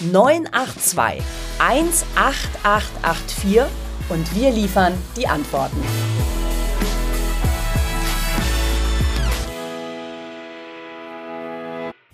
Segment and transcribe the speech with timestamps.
[0.00, 1.22] 982
[1.58, 3.62] 18884
[4.08, 5.82] und wir liefern die Antworten.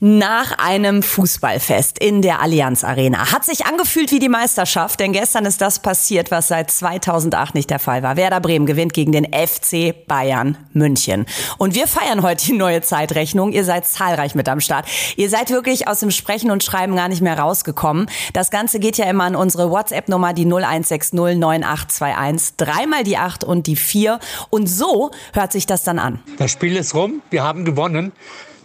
[0.05, 3.33] Nach einem Fußballfest in der Allianz Arena.
[3.33, 7.71] Hat sich angefühlt wie die Meisterschaft, denn gestern ist das passiert, was seit 2008 nicht
[7.71, 8.19] der Fall war.
[8.19, 11.25] Werder Bremen gewinnt gegen den FC Bayern München.
[11.57, 13.53] Und wir feiern heute die neue Zeitrechnung.
[13.53, 14.87] Ihr seid zahlreich mit am Start.
[15.17, 18.11] Ihr seid wirklich aus dem Sprechen und Schreiben gar nicht mehr rausgekommen.
[18.35, 22.57] Das Ganze geht ja immer an unsere WhatsApp-Nummer, die 0160 9821.
[22.59, 24.21] Dreimal die 8 und die 4.
[24.51, 26.21] Und so hört sich das dann an.
[26.37, 27.23] Das Spiel ist rum.
[27.31, 28.13] Wir haben gewonnen.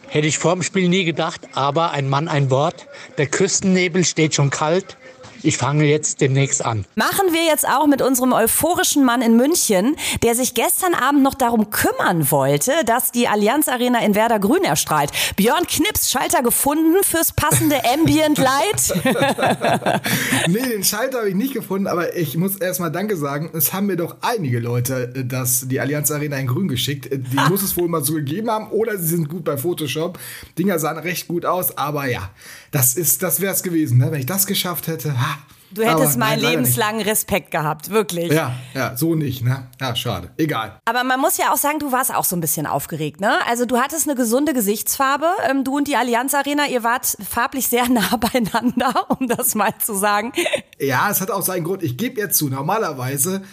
[0.10, 2.88] Hätte ich vor dem Spiel nie gedacht, aber ein Mann, ein Wort.
[3.18, 4.98] Der Küstennebel steht schon kalt.
[5.42, 6.86] Ich fange jetzt demnächst an.
[6.96, 11.34] Machen wir jetzt auch mit unserem euphorischen Mann in München, der sich gestern Abend noch
[11.34, 15.12] darum kümmern wollte, dass die Allianz Arena in Werder Grün erstrahlt.
[15.38, 18.94] Björn Knips, Schalter gefunden fürs passende Ambient Light?
[20.48, 23.50] nee, den Schalter habe ich nicht gefunden, aber ich muss erstmal Danke sagen.
[23.54, 27.12] Es haben mir doch einige Leute äh, das, die Allianz Arena in Grün geschickt.
[27.12, 30.20] Äh, die muss es wohl mal so gegeben haben oder sie sind gut bei Photoshop.
[30.58, 32.30] Dinger sahen recht gut aus, aber ja,
[32.72, 34.12] das ist, das wäre es gewesen, ne?
[34.12, 35.20] wenn ich das geschafft hätte.
[35.20, 35.38] Ha.
[35.72, 38.32] Du hättest aber, meinen lebenslangen Respekt gehabt, wirklich.
[38.32, 39.68] Ja, ja, so nicht, ne?
[39.80, 40.32] Ja, schade.
[40.38, 40.80] Egal.
[40.86, 43.34] Aber man muss ja auch sagen, du warst auch so ein bisschen aufgeregt, ne?
[43.48, 45.28] Also du hattest eine gesunde Gesichtsfarbe.
[45.48, 49.74] Ähm, du und die Allianz Arena, ihr wart farblich sehr nah beieinander, um das mal
[49.78, 50.34] zu sagen.
[50.80, 51.84] Ja, es hat auch seinen Grund.
[51.84, 53.44] Ich gebe jetzt zu, normalerweise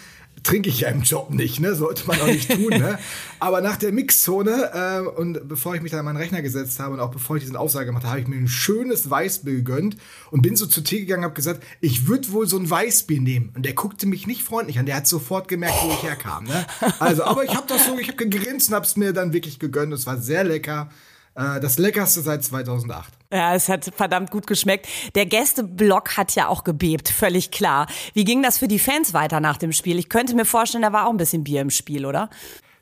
[0.47, 1.75] trinke ich ja im Job nicht, ne?
[1.75, 2.97] Sollte man auch nicht tun, ne?
[3.39, 6.93] Aber nach der Mixzone äh, und bevor ich mich dann an meinen Rechner gesetzt habe
[6.93, 9.97] und auch bevor ich diesen Aussage gemacht habe, habe ich mir ein schönes Weißbier gegönnt
[10.31, 13.19] und bin so zu Tee gegangen und habe gesagt, ich würde wohl so ein Weißbier
[13.19, 13.51] nehmen.
[13.55, 16.65] Und der guckte mich nicht freundlich an, der hat sofort gemerkt, wo ich herkam, ne?
[16.99, 19.59] Also, aber ich habe das so, ich habe gegrinst und habe es mir dann wirklich
[19.59, 19.93] gegönnt.
[19.93, 20.89] Es war sehr lecker.
[21.37, 23.13] Äh, das leckerste seit 2008.
[23.31, 24.87] Ja, es hat verdammt gut geschmeckt.
[25.15, 27.87] Der Gästeblock hat ja auch gebebt, völlig klar.
[28.13, 29.99] Wie ging das für die Fans weiter nach dem Spiel?
[29.99, 32.29] Ich könnte mir vorstellen, da war auch ein bisschen Bier im Spiel, oder?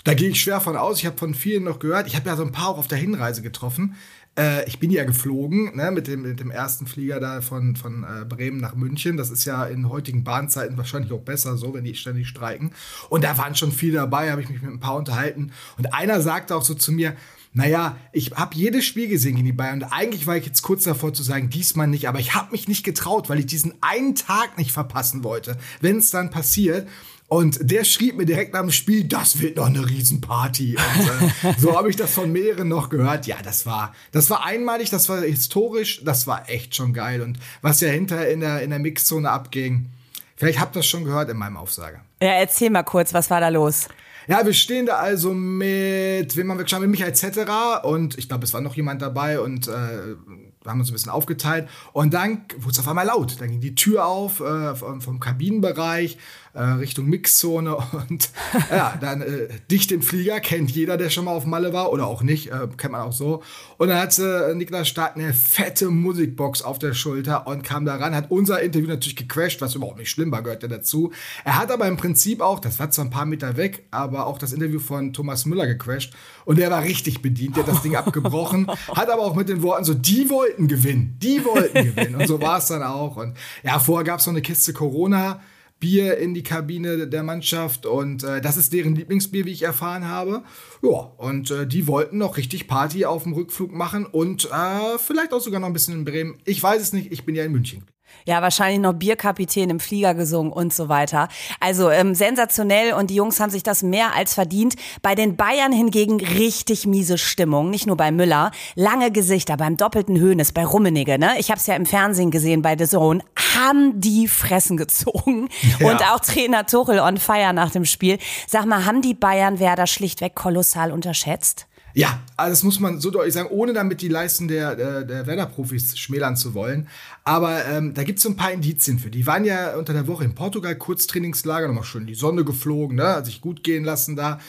[0.06, 1.00] Da gehe ich schwer von aus.
[1.00, 2.08] Ich habe von vielen noch gehört.
[2.08, 3.96] Ich habe ja so ein paar auch auf der Hinreise getroffen.
[4.38, 8.04] Äh, ich bin ja geflogen ne, mit, dem, mit dem ersten Flieger da von, von
[8.04, 9.18] äh, Bremen nach München.
[9.18, 12.72] Das ist ja in heutigen Bahnzeiten wahrscheinlich auch besser so, wenn die ständig streiken.
[13.10, 15.52] Und da waren schon viele dabei, habe ich mich mit ein paar unterhalten.
[15.78, 17.16] Und einer sagte auch so zu mir,
[17.56, 20.84] naja, ich habe jedes Spiel gesehen gegen die Bayern und eigentlich war ich jetzt kurz
[20.84, 24.14] davor zu sagen, diesmal nicht, aber ich habe mich nicht getraut, weil ich diesen einen
[24.14, 26.86] Tag nicht verpassen wollte, wenn es dann passiert.
[27.28, 30.76] Und der schrieb mir direkt nach dem Spiel, das wird noch eine Riesenparty.
[30.76, 33.26] Und äh, so habe ich das von mehreren noch gehört.
[33.26, 37.22] Ja, das war, das war einmalig, das war historisch, das war echt schon geil.
[37.22, 39.90] Und was ja hinterher in der, in der Mixzone abging,
[40.36, 42.02] vielleicht habt ihr das schon gehört in meinem Aufsager.
[42.22, 43.88] Ja, erzähl mal kurz, was war da los?
[44.28, 48.28] Ja, wir stehen da also mit, wem haben wir geschaut, mit Michael Zetterer und ich
[48.28, 52.14] glaube, es war noch jemand dabei und äh, wir haben uns ein bisschen aufgeteilt und
[52.14, 53.40] dann wurde es auf einmal laut.
[53.40, 56.18] Dann ging die Tür auf äh, vom, vom Kabinenbereich
[56.56, 57.76] äh, Richtung Mixzone
[58.10, 58.30] und
[58.72, 62.08] ja, dann äh, dicht im Flieger, kennt jeder, der schon mal auf Malle war oder
[62.08, 63.44] auch nicht, äh, kennt man auch so.
[63.78, 67.96] Und dann hatte äh, Niklas Stark eine fette Musikbox auf der Schulter und kam da
[67.96, 71.12] ran, hat unser Interview natürlich gecrashed, was überhaupt nicht schlimm war, gehört ja dazu.
[71.44, 74.38] Er hat aber im Prinzip auch, das war zwar ein paar Meter weg, aber auch
[74.38, 76.14] das Interview von Thomas Müller gecrashed
[76.46, 79.62] und der war richtig bedient, der hat das Ding abgebrochen, hat aber auch mit den
[79.62, 83.36] Worten so, die wollten gewinnen, die wollten gewinnen und so war es dann auch und
[83.64, 85.42] ja, vorher gab es noch eine Kiste Corona,
[85.86, 90.08] Bier in die Kabine der Mannschaft und äh, das ist deren Lieblingsbier, wie ich erfahren
[90.08, 90.42] habe.
[90.82, 95.32] Ja, und äh, die wollten noch richtig Party auf dem Rückflug machen und äh, vielleicht
[95.32, 96.40] auch sogar noch ein bisschen in Bremen.
[96.44, 97.84] Ich weiß es nicht, ich bin ja in München.
[98.28, 101.28] Ja, wahrscheinlich noch Bierkapitän im Flieger gesungen und so weiter.
[101.60, 104.76] Also ähm, sensationell und die Jungs haben sich das mehr als verdient.
[105.04, 108.52] Bei den Bayern hingegen richtig miese Stimmung, nicht nur bei Müller.
[108.76, 111.36] Lange Gesichter beim doppelten Höhnes, bei Rummenigge, ne?
[111.38, 113.22] Ich habe es ja im Fernsehen gesehen bei The Zone.
[113.56, 115.50] Haben die Fressen gezogen.
[115.80, 115.92] Ja.
[115.92, 118.18] Und auch Trainer Tuchel on fire nach dem Spiel.
[118.48, 121.68] Sag mal, haben die Bayern Werder schlichtweg kolossal unterschätzt?
[121.96, 125.28] Ja, also das muss man so deutlich sagen, ohne damit die Leisten der, der, der
[125.28, 126.90] Werder-Profis schmälern zu wollen.
[127.24, 129.10] Aber ähm, da gibt es so ein paar Indizien für.
[129.10, 132.98] Die waren ja unter der Woche in Portugal, Kurztrainingslager, nochmal schön in die Sonne geflogen,
[132.98, 133.24] ne?
[133.24, 134.42] sich gut gehen lassen da.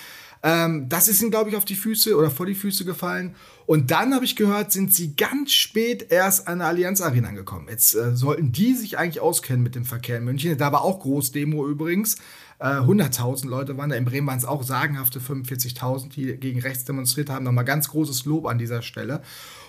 [0.43, 3.37] Ähm, das ist ihnen, glaube ich, auf die Füße oder vor die Füße gefallen.
[3.65, 7.69] Und dann habe ich gehört, sind sie ganz spät erst an der Allianz Arena angekommen.
[7.71, 10.59] Jetzt äh, sollten die sich eigentlich auskennen mit dem Verkehr in München.
[10.59, 12.17] Da war auch Großdemo übrigens.
[12.59, 13.97] Äh, 100.000 Leute waren da.
[13.97, 17.45] In Bremen waren es auch sagenhafte 45.000, die gegen rechts demonstriert haben.
[17.45, 19.23] Nochmal ganz großes Lob an dieser Stelle.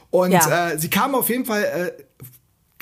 [0.10, 0.70] Und ja.
[0.70, 1.92] äh, sie kamen auf jeden Fall äh,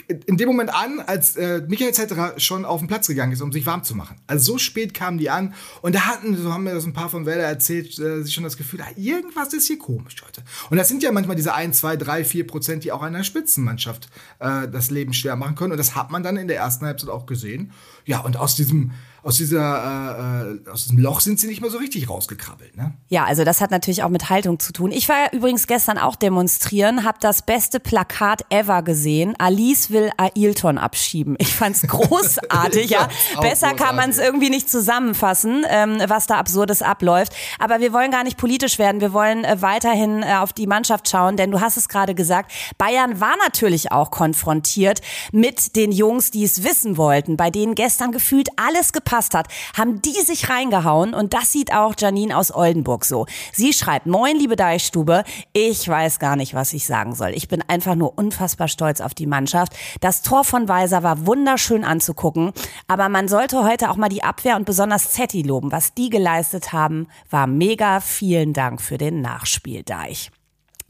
[0.07, 3.51] in dem Moment an, als äh, Michael Zetterer schon auf den Platz gegangen ist, um
[3.51, 4.17] sich warm zu machen.
[4.27, 7.09] Also so spät kamen die an und da hatten, so haben mir das ein paar
[7.09, 10.43] von Werder erzählt, äh, sich schon das Gefühl, ah, irgendwas ist hier komisch heute.
[10.69, 14.09] Und das sind ja manchmal diese 1, 2, 3, 4 Prozent, die auch einer Spitzenmannschaft
[14.39, 15.71] äh, das Leben schwer machen können.
[15.71, 17.71] Und das hat man dann in der ersten Halbzeit auch gesehen.
[18.05, 18.91] Ja, und aus diesem
[19.25, 22.77] aus, dieser, äh, aus diesem Loch sind sie nicht mehr so richtig rausgekrabbelt.
[22.77, 22.93] Ne?
[23.09, 24.91] Ja, also das hat natürlich auch mit Haltung zu tun.
[24.91, 29.33] Ich war ja übrigens gestern auch demonstrieren, habe das beste Plakat ever gesehen.
[29.39, 31.37] Alice will Ailton abschieben.
[31.39, 32.91] Ich fand's großartig.
[32.91, 33.07] ja,
[33.41, 33.77] Besser großartig.
[33.77, 37.33] kann man es irgendwie nicht zusammenfassen, ähm, was da absurdes abläuft.
[37.57, 39.01] Aber wir wollen gar nicht politisch werden.
[39.01, 42.51] Wir wollen äh, weiterhin äh, auf die Mannschaft schauen, denn du hast es gerade gesagt,
[42.77, 45.01] Bayern war natürlich auch konfrontiert
[45.31, 49.47] mit den Jungs, die es wissen wollten, bei denen gestern gefühlt alles gepasst gepasst hat,
[49.77, 53.25] haben die sich reingehauen und das sieht auch Janine aus Oldenburg so.
[53.53, 55.23] Sie schreibt, moin liebe Deichstube,
[55.53, 57.29] ich weiß gar nicht, was ich sagen soll.
[57.29, 59.73] Ich bin einfach nur unfassbar stolz auf die Mannschaft.
[60.01, 62.51] Das Tor von Weiser war wunderschön anzugucken,
[62.87, 65.71] aber man sollte heute auch mal die Abwehr und besonders Zetti loben.
[65.71, 68.01] Was die geleistet haben, war mega.
[68.01, 70.31] Vielen Dank für den Nachspieldeich.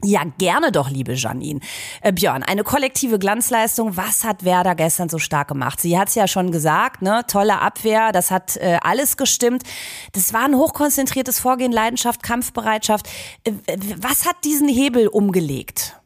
[0.04, 1.60] Ja, gerne doch, liebe Janine.
[2.02, 3.96] Äh, Björn, eine kollektive Glanzleistung.
[3.96, 5.80] Was hat Werder gestern so stark gemacht?
[5.80, 7.24] Sie hat es ja schon gesagt, ne?
[7.26, 9.62] Tolle Abwehr, das hat äh, alles gestimmt.
[10.12, 13.08] Das war ein hochkonzentriertes Vorgehen, Leidenschaft, Kampfbereitschaft.
[13.44, 13.52] Äh,
[13.96, 15.98] was hat diesen Hebel umgelegt?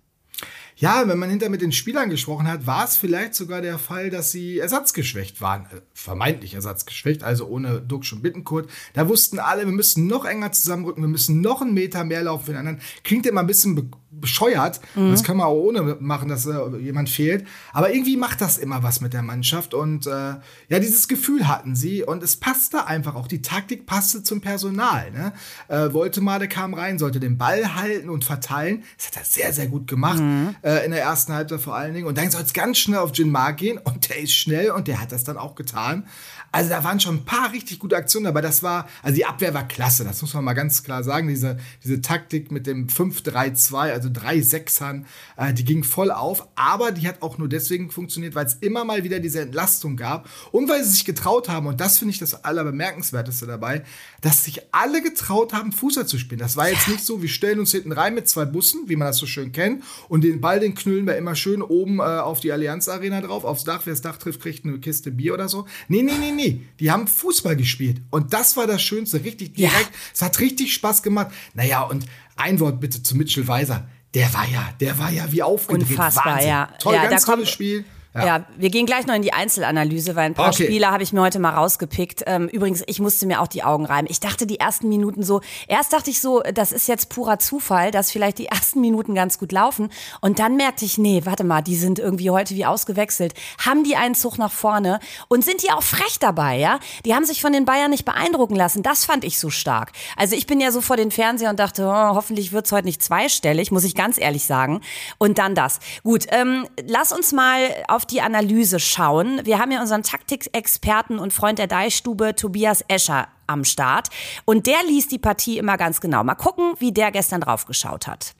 [0.81, 4.09] Ja, wenn man hinter mit den Spielern gesprochen hat, war es vielleicht sogar der Fall,
[4.09, 5.67] dass sie ersatzgeschwächt waren.
[5.67, 8.71] Äh, vermeintlich ersatzgeschwächt, also ohne Duxch und Bittenkurt.
[8.94, 12.47] Da wussten alle, wir müssen noch enger zusammenrücken, wir müssen noch einen Meter mehr laufen
[12.47, 12.81] für den anderen.
[13.05, 14.81] Klingt immer ein bisschen bescheuert.
[14.94, 15.11] Mhm.
[15.11, 17.47] Das kann man auch ohne machen, dass äh, jemand fehlt.
[17.73, 19.75] Aber irgendwie macht das immer was mit der Mannschaft.
[19.75, 22.03] Und äh, ja, dieses Gefühl hatten sie.
[22.03, 23.29] Und es passte einfach auch.
[23.29, 25.11] Die Taktik passte zum Personal.
[25.12, 25.32] Ne?
[25.69, 28.82] Äh, Woltemade kam rein, sollte den Ball halten und verteilen.
[28.97, 30.21] Das hat er sehr, sehr gut gemacht.
[30.21, 30.56] Mhm.
[30.62, 32.06] Äh, in der ersten Halbzeit vor allen Dingen.
[32.06, 33.78] Und dann soll es ganz schnell auf Jin Ma gehen.
[33.78, 36.06] Und der ist schnell und der hat das dann auch getan.
[36.52, 38.41] Also da waren schon ein paar richtig gute Aktionen dabei.
[38.41, 41.29] Das war, also die Abwehr war klasse, das muss man mal ganz klar sagen.
[41.29, 45.06] Diese, diese Taktik mit dem 5-3-2, also drei Sechsern,
[45.37, 46.49] äh, die ging voll auf.
[46.56, 50.29] Aber die hat auch nur deswegen funktioniert, weil es immer mal wieder diese Entlastung gab
[50.50, 51.67] und weil sie sich getraut haben.
[51.69, 53.85] Und das finde ich das Allerbemerkenswerteste dabei,
[54.20, 56.41] dass sich alle getraut haben, Fußball zu spielen.
[56.41, 59.06] Das war jetzt nicht so, wir stellen uns hinten rein mit zwei Bussen, wie man
[59.06, 62.41] das so schön kennt, und den Ball, den knüllen wir immer schön oben äh, auf
[62.41, 63.82] die Allianz Arena drauf, aufs Dach.
[63.85, 65.67] Wer das Dach trifft, kriegt eine Kiste Bier oder so.
[65.88, 68.00] Nee, nee, nee, nee nee, die haben Fußball gespielt.
[68.10, 69.90] Und das war das Schönste, richtig direkt.
[69.90, 70.00] Ja.
[70.14, 71.28] Es hat richtig Spaß gemacht.
[71.54, 72.06] Naja, und
[72.37, 73.88] ein Wort bitte zu Mitchell Weiser.
[74.14, 75.90] Der war ja, der war ja wie aufgedreht.
[75.90, 76.48] Unfassbar, Wahnsinn.
[76.48, 76.69] ja.
[76.81, 77.84] Toll, ja, ganz tolles Spiel.
[78.14, 78.26] Ja.
[78.26, 78.44] ja.
[78.56, 80.64] wir gehen gleich noch in die Einzelanalyse, weil ein paar okay.
[80.64, 82.24] Spieler habe ich mir heute mal rausgepickt.
[82.26, 84.08] Ähm, übrigens, ich musste mir auch die Augen reiben.
[84.10, 87.90] Ich dachte die ersten Minuten so, erst dachte ich so, das ist jetzt purer Zufall,
[87.90, 89.90] dass vielleicht die ersten Minuten ganz gut laufen.
[90.20, 93.34] Und dann merkte ich, nee, warte mal, die sind irgendwie heute wie ausgewechselt.
[93.64, 94.98] Haben die einen Zug nach vorne
[95.28, 96.80] und sind die auch frech dabei, ja?
[97.04, 98.82] Die haben sich von den Bayern nicht beeindrucken lassen.
[98.82, 99.92] Das fand ich so stark.
[100.16, 103.02] Also ich bin ja so vor den Fernseher und dachte, oh, hoffentlich wird's heute nicht
[103.02, 104.80] zweistellig, muss ich ganz ehrlich sagen.
[105.18, 105.78] Und dann das.
[106.02, 109.43] Gut, ähm, lass uns mal auf auf die Analyse schauen.
[109.44, 114.08] Wir haben ja unseren Taktikexperten und Freund der Deichstube Tobias Escher am Start.
[114.46, 116.24] Und der liest die Partie immer ganz genau.
[116.24, 118.32] Mal gucken, wie der gestern drauf geschaut hat.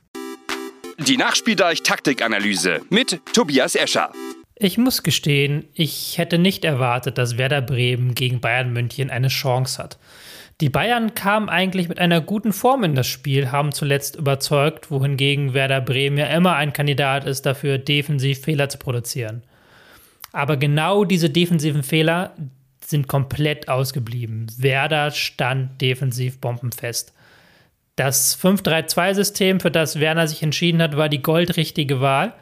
[0.96, 4.12] Die Nachspieldeich-Taktikanalyse mit Tobias Escher.
[4.56, 9.82] Ich muss gestehen, ich hätte nicht erwartet, dass Werder Bremen gegen Bayern München eine Chance
[9.82, 9.99] hat.
[10.62, 15.52] Die Bayern kamen eigentlich mit einer guten Form in das Spiel, haben zuletzt überzeugt, wohingegen
[15.52, 19.42] Werder Bremen ja immer ein Kandidat ist, dafür defensiv Fehler zu produzieren.
[20.32, 22.34] Aber genau diese defensiven Fehler
[22.84, 24.46] sind komplett ausgeblieben.
[24.58, 27.12] Werder stand defensiv bombenfest.
[27.96, 32.34] Das 5-3-2-System, für das Werner sich entschieden hat, war die goldrichtige Wahl.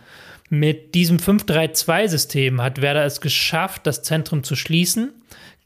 [0.50, 5.12] Mit diesem 5-3-2-System hat Werder es geschafft, das Zentrum zu schließen,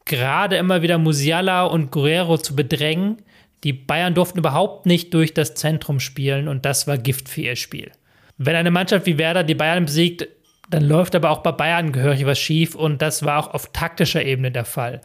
[0.05, 3.21] gerade immer wieder Musiala und Guerrero zu bedrängen.
[3.63, 7.55] Die Bayern durften überhaupt nicht durch das Zentrum spielen und das war Gift für ihr
[7.55, 7.91] Spiel.
[8.37, 10.27] Wenn eine Mannschaft wie Werder die Bayern besiegt,
[10.69, 14.23] dann läuft aber auch bei Bayern gehörig was schief und das war auch auf taktischer
[14.23, 15.01] Ebene der Fall.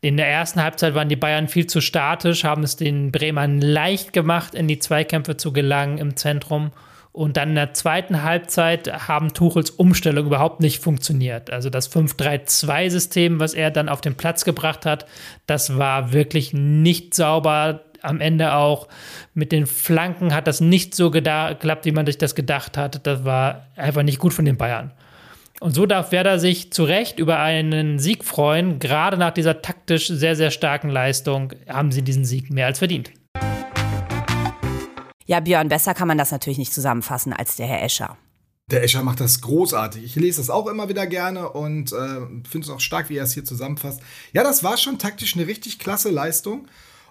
[0.00, 4.12] In der ersten Halbzeit waren die Bayern viel zu statisch, haben es den Bremern leicht
[4.12, 6.70] gemacht, in die Zweikämpfe zu gelangen im Zentrum.
[7.10, 11.50] Und dann in der zweiten Halbzeit haben Tuchels Umstellung überhaupt nicht funktioniert.
[11.50, 15.04] Also das 5-3-2-System, was er dann auf den Platz gebracht hat,
[15.46, 17.80] das war wirklich nicht sauber.
[18.02, 18.88] Am Ende auch
[19.34, 23.06] mit den Flanken hat das nicht so geklappt, wie man sich das gedacht hat.
[23.06, 24.92] Das war einfach nicht gut von den Bayern.
[25.60, 28.78] Und so darf Werder sich zu Recht über einen Sieg freuen.
[28.78, 33.10] Gerade nach dieser taktisch sehr, sehr starken Leistung haben sie diesen Sieg mehr als verdient.
[35.26, 38.16] Ja, Björn, besser kann man das natürlich nicht zusammenfassen als der Herr Escher.
[38.70, 40.04] Der Escher macht das großartig.
[40.04, 43.24] Ich lese das auch immer wieder gerne und äh, finde es auch stark, wie er
[43.24, 44.00] es hier zusammenfasst.
[44.32, 46.68] Ja, das war schon taktisch eine richtig klasse Leistung.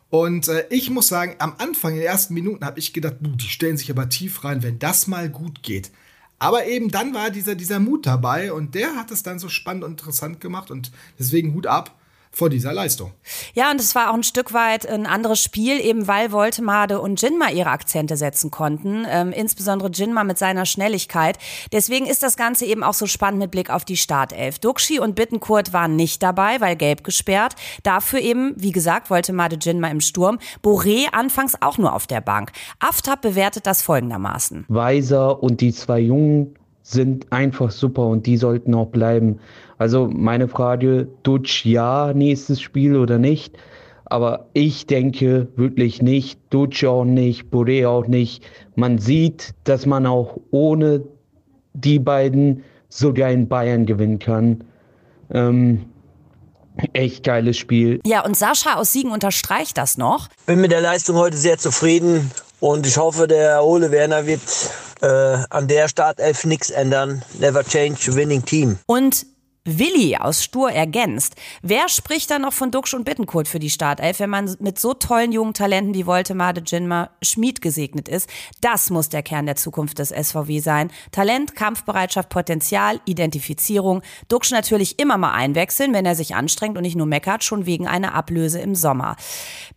[0.09, 3.47] Und äh, ich muss sagen, am Anfang, in den ersten Minuten, habe ich gedacht, die
[3.47, 5.91] stellen sich aber tief rein, wenn das mal gut geht.
[6.39, 9.83] Aber eben dann war dieser, dieser Mut dabei und der hat es dann so spannend
[9.83, 11.99] und interessant gemacht und deswegen Hut ab
[12.37, 13.13] vor dieser Leistung.
[13.55, 17.19] Ja, und es war auch ein Stück weit ein anderes Spiel, eben weil Voltemade und
[17.19, 21.39] Jinma ihre Akzente setzen konnten, ähm, insbesondere Jinma mit seiner Schnelligkeit.
[21.71, 24.59] Deswegen ist das Ganze eben auch so spannend mit Blick auf die Startelf.
[24.59, 27.55] Duxi und Bittenkurt waren nicht dabei, weil gelb gesperrt.
[27.81, 30.37] Dafür eben, wie gesagt, Voltemade Jinma im Sturm.
[30.63, 32.51] Boré anfangs auch nur auf der Bank.
[32.79, 34.65] Aftab bewertet das folgendermaßen.
[34.67, 36.55] Weiser und die zwei Jungen
[36.89, 39.39] sind einfach super und die sollten auch bleiben.
[39.77, 43.57] Also meine Frage, Dutsch ja, nächstes Spiel oder nicht?
[44.05, 48.45] Aber ich denke wirklich nicht, Dutsch auch nicht, Boré auch nicht.
[48.75, 51.03] Man sieht, dass man auch ohne
[51.73, 54.63] die beiden sogar in Bayern gewinnen kann.
[55.29, 55.87] Ähm,
[56.93, 57.99] echt geiles Spiel.
[58.05, 60.29] Ja, und Sascha aus Siegen unterstreicht das noch.
[60.45, 64.41] Bin mit der Leistung heute sehr zufrieden und ich hoffe, der Ole Werner wird
[65.01, 67.23] äh, an der Startelf nichts ändern.
[67.39, 68.79] Never change winning team.
[68.85, 69.25] Und
[69.67, 71.35] Willi aus Stur ergänzt.
[71.61, 74.93] Wer spricht da noch von Duxch und Bittenkurt für die Startelf, wenn man mit so
[74.93, 78.29] tollen jungen Talenten wie Woltemade Jinma Schmid gesegnet ist?
[78.61, 80.89] Das muss der Kern der Zukunft des SVW sein.
[81.11, 84.03] Talent, Kampfbereitschaft, Potenzial, Identifizierung.
[84.29, 87.87] Duxch natürlich immer mal einwechseln, wenn er sich anstrengt und nicht nur meckert, schon wegen
[87.87, 89.17] einer Ablöse im Sommer.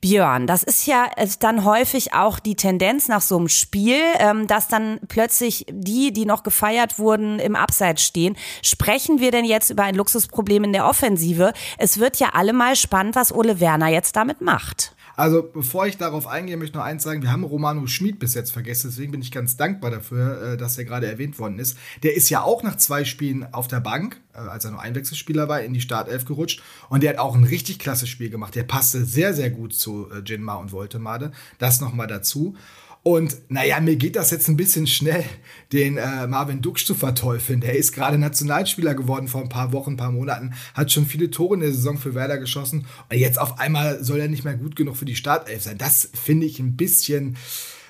[0.01, 1.09] Björn, das ist ja
[1.41, 6.27] dann häufig auch die Tendenz nach so einem Spiel, ähm, dass dann plötzlich die, die
[6.27, 8.37] noch gefeiert wurden, im Abseits stehen.
[8.63, 11.55] Sprechen wir denn jetzt über über ein Luxusproblem in der Offensive.
[11.79, 14.95] Es wird ja allemal spannend, was Ole Werner jetzt damit macht.
[15.17, 17.23] Also, bevor ich darauf eingehe, möchte ich noch eins sagen.
[17.23, 20.77] Wir haben Romano Schmid bis jetzt vergessen, deswegen bin ich ganz dankbar dafür, äh, dass
[20.77, 21.79] er gerade erwähnt worden ist.
[22.03, 25.49] Der ist ja auch nach zwei Spielen auf der Bank, äh, als er nur Einwechselspieler
[25.49, 26.63] war, in die Startelf gerutscht.
[26.91, 28.55] Und der hat auch ein richtig klasse Spiel gemacht.
[28.55, 31.33] Der passte sehr, sehr gut zu äh, Jinma und Voltemade.
[31.59, 32.55] Das nochmal dazu.
[33.03, 35.25] Und naja, mir geht das jetzt ein bisschen schnell,
[35.73, 37.61] den äh, Marvin Duksch zu verteufeln.
[37.61, 41.31] Der ist gerade Nationalspieler geworden vor ein paar Wochen, ein paar Monaten, hat schon viele
[41.31, 42.87] Tore in der Saison für Werder geschossen.
[43.09, 45.79] Und jetzt auf einmal soll er nicht mehr gut genug für die Startelf sein.
[45.79, 47.37] Das finde ich ein bisschen.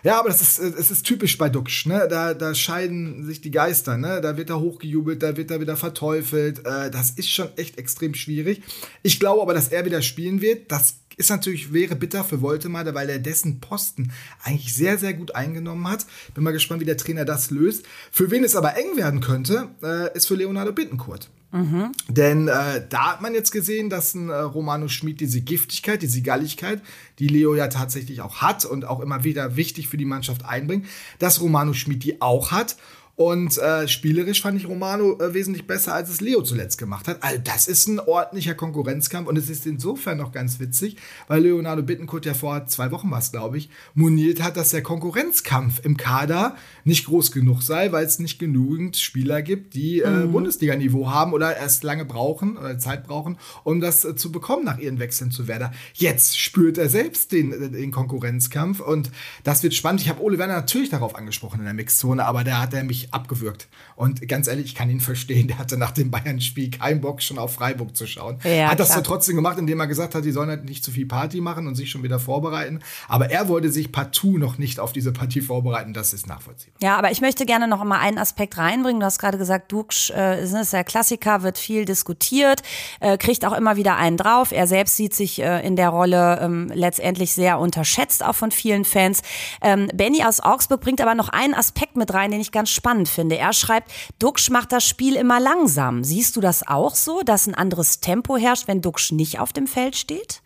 [0.02, 2.06] Ja, aber das ist, es ist typisch bei Duxch, ne?
[2.08, 4.20] Da, da scheiden sich die Geister, ne?
[4.22, 6.60] Da wird er hochgejubelt, da wird er wieder verteufelt.
[6.64, 8.62] Äh, das ist schon echt extrem schwierig.
[9.02, 10.72] Ich glaube aber, dass er wieder spielen wird.
[10.72, 14.10] Das ist natürlich, wäre bitter für Woltemade, weil er dessen Posten
[14.42, 16.06] eigentlich sehr, sehr gut eingenommen hat.
[16.34, 17.84] Bin mal gespannt, wie der Trainer das löst.
[18.10, 21.30] Für wen es aber eng werden könnte, äh, ist für Leonardo Bittenkurt.
[21.52, 21.92] Mhm.
[22.08, 26.22] Denn äh, da hat man jetzt gesehen, dass ein äh, Romano Schmid diese Giftigkeit, diese
[26.22, 26.80] Galligkeit,
[27.18, 30.86] die Leo ja tatsächlich auch hat und auch immer wieder wichtig für die Mannschaft einbringt,
[31.18, 32.76] dass Romano Schmid die auch hat.
[33.20, 37.22] Und äh, spielerisch fand ich Romano äh, wesentlich besser, als es Leo zuletzt gemacht hat.
[37.22, 40.96] Also das ist ein ordentlicher Konkurrenzkampf und es ist insofern noch ganz witzig,
[41.28, 44.82] weil Leonardo Bittenkurt ja vor zwei Wochen war es, glaube ich, moniert hat, dass der
[44.82, 50.08] Konkurrenzkampf im Kader nicht groß genug sei, weil es nicht genügend Spieler gibt, die äh,
[50.08, 50.32] mhm.
[50.32, 54.78] Bundesliga-Niveau haben oder erst lange brauchen oder Zeit brauchen, um das äh, zu bekommen nach
[54.78, 55.72] ihren Wechseln zu Werder.
[55.92, 59.10] Jetzt spürt er selbst den, äh, den Konkurrenzkampf und
[59.44, 60.00] das wird spannend.
[60.00, 63.09] Ich habe Ole Werner natürlich darauf angesprochen in der Mixzone, aber da hat er mich
[63.12, 63.68] abgewürgt.
[63.96, 65.48] Und ganz ehrlich, ich kann ihn verstehen.
[65.48, 68.38] Der hatte nach dem Bayern-Spiel keinen Bock, schon auf Freiburg zu schauen.
[68.44, 68.98] Ja, hat das klar.
[68.98, 71.66] so trotzdem gemacht, indem er gesagt hat, die sollen halt nicht zu viel Party machen
[71.66, 72.80] und sich schon wieder vorbereiten.
[73.08, 75.92] Aber er wollte sich partout noch nicht auf diese Partie vorbereiten.
[75.92, 76.76] Das ist nachvollziehbar.
[76.82, 79.00] Ja, aber ich möchte gerne noch mal einen Aspekt reinbringen.
[79.00, 82.62] Du hast gerade gesagt, Dux äh, ist der Klassiker, wird viel diskutiert,
[83.00, 84.52] äh, kriegt auch immer wieder einen drauf.
[84.52, 88.84] Er selbst sieht sich äh, in der Rolle ähm, letztendlich sehr unterschätzt, auch von vielen
[88.84, 89.22] Fans.
[89.62, 92.89] Ähm, Benny aus Augsburg bringt aber noch einen Aspekt mit rein, den ich ganz spannend
[92.90, 93.38] spannend finde.
[93.38, 96.02] Er schreibt, Duxch macht das Spiel immer langsam.
[96.02, 99.68] Siehst du das auch so, dass ein anderes Tempo herrscht, wenn Duxch nicht auf dem
[99.68, 100.42] Feld steht?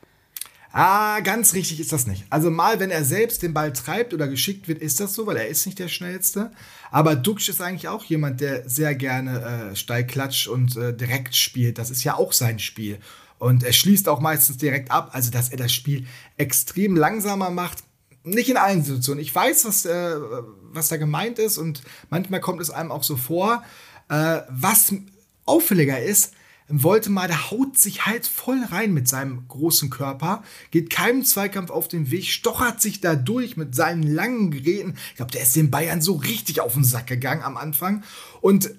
[0.71, 2.25] Ah, ganz richtig ist das nicht.
[2.29, 5.37] Also mal, wenn er selbst den Ball treibt oder geschickt wird, ist das so, weil
[5.37, 6.51] er ist nicht der Schnellste.
[6.91, 11.35] Aber Duxch ist eigentlich auch jemand, der sehr gerne äh, steil klatscht und äh, direkt
[11.35, 11.79] spielt.
[11.79, 12.99] Das ist ja auch sein Spiel.
[13.39, 15.11] Und er schließt auch meistens direkt ab.
[15.13, 17.85] Also, dass er das Spiel extrem langsamer macht,
[18.25, 19.23] nicht in allen Situationen.
[19.23, 20.17] Ich weiß, was, äh,
[20.73, 23.63] was da gemeint ist und manchmal kommt es einem auch so vor.
[24.09, 24.95] Äh, was
[25.45, 26.33] auffälliger ist,
[26.69, 31.89] Woltemar, der haut sich halt voll rein mit seinem großen Körper, geht keinem Zweikampf auf
[31.89, 34.95] den Weg, stochert sich da durch mit seinen langen Geräten.
[35.11, 38.03] Ich glaube, der ist den Bayern so richtig auf den Sack gegangen am Anfang.
[38.41, 38.71] Und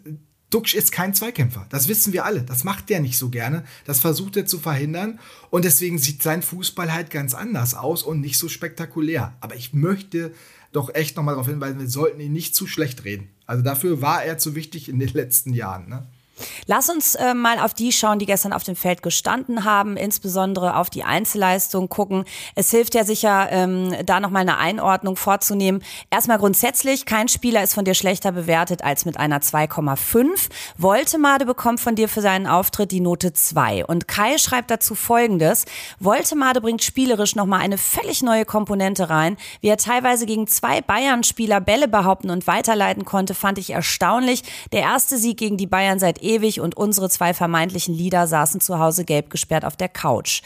[0.50, 1.66] Duxch ist kein Zweikämpfer.
[1.70, 2.44] Das wissen wir alle.
[2.44, 3.64] Das macht der nicht so gerne.
[3.86, 5.20] Das versucht er zu verhindern.
[5.50, 9.36] Und deswegen sieht sein Fußball halt ganz anders aus und nicht so spektakulär.
[9.42, 10.34] Aber ich möchte
[10.72, 13.30] doch echt nochmal darauf hinweisen, wir sollten ihn nicht zu schlecht reden.
[13.46, 15.88] Also dafür war er zu wichtig in den letzten Jahren.
[15.90, 16.06] Ne?
[16.68, 20.76] Lass uns äh, mal auf die schauen, die gestern auf dem Feld gestanden haben, insbesondere
[20.76, 22.26] auf die Einzelleistung gucken.
[22.56, 25.84] Es hilft ja sicher, ähm, da nochmal eine Einordnung vorzunehmen.
[26.10, 30.50] Erstmal grundsätzlich, kein Spieler ist von dir schlechter bewertet als mit einer 2,5.
[30.78, 33.86] Woltemade bekommt von dir für seinen Auftritt die Note 2.
[33.86, 35.66] Und Kai schreibt dazu folgendes.
[36.00, 39.38] Woltemade bringt spielerisch nochmal eine völlig neue Komponente rein.
[39.62, 44.44] Wie er teilweise gegen zwei Bayern-Spieler Bälle behaupten und weiterleiten konnte, fand ich erstaunlich.
[44.72, 48.80] Der erste Sieg gegen die Bayern seit ewig und unsere zwei vermeintlichen Leader saßen zu
[48.80, 50.42] Hause gelb gesperrt auf der Couch.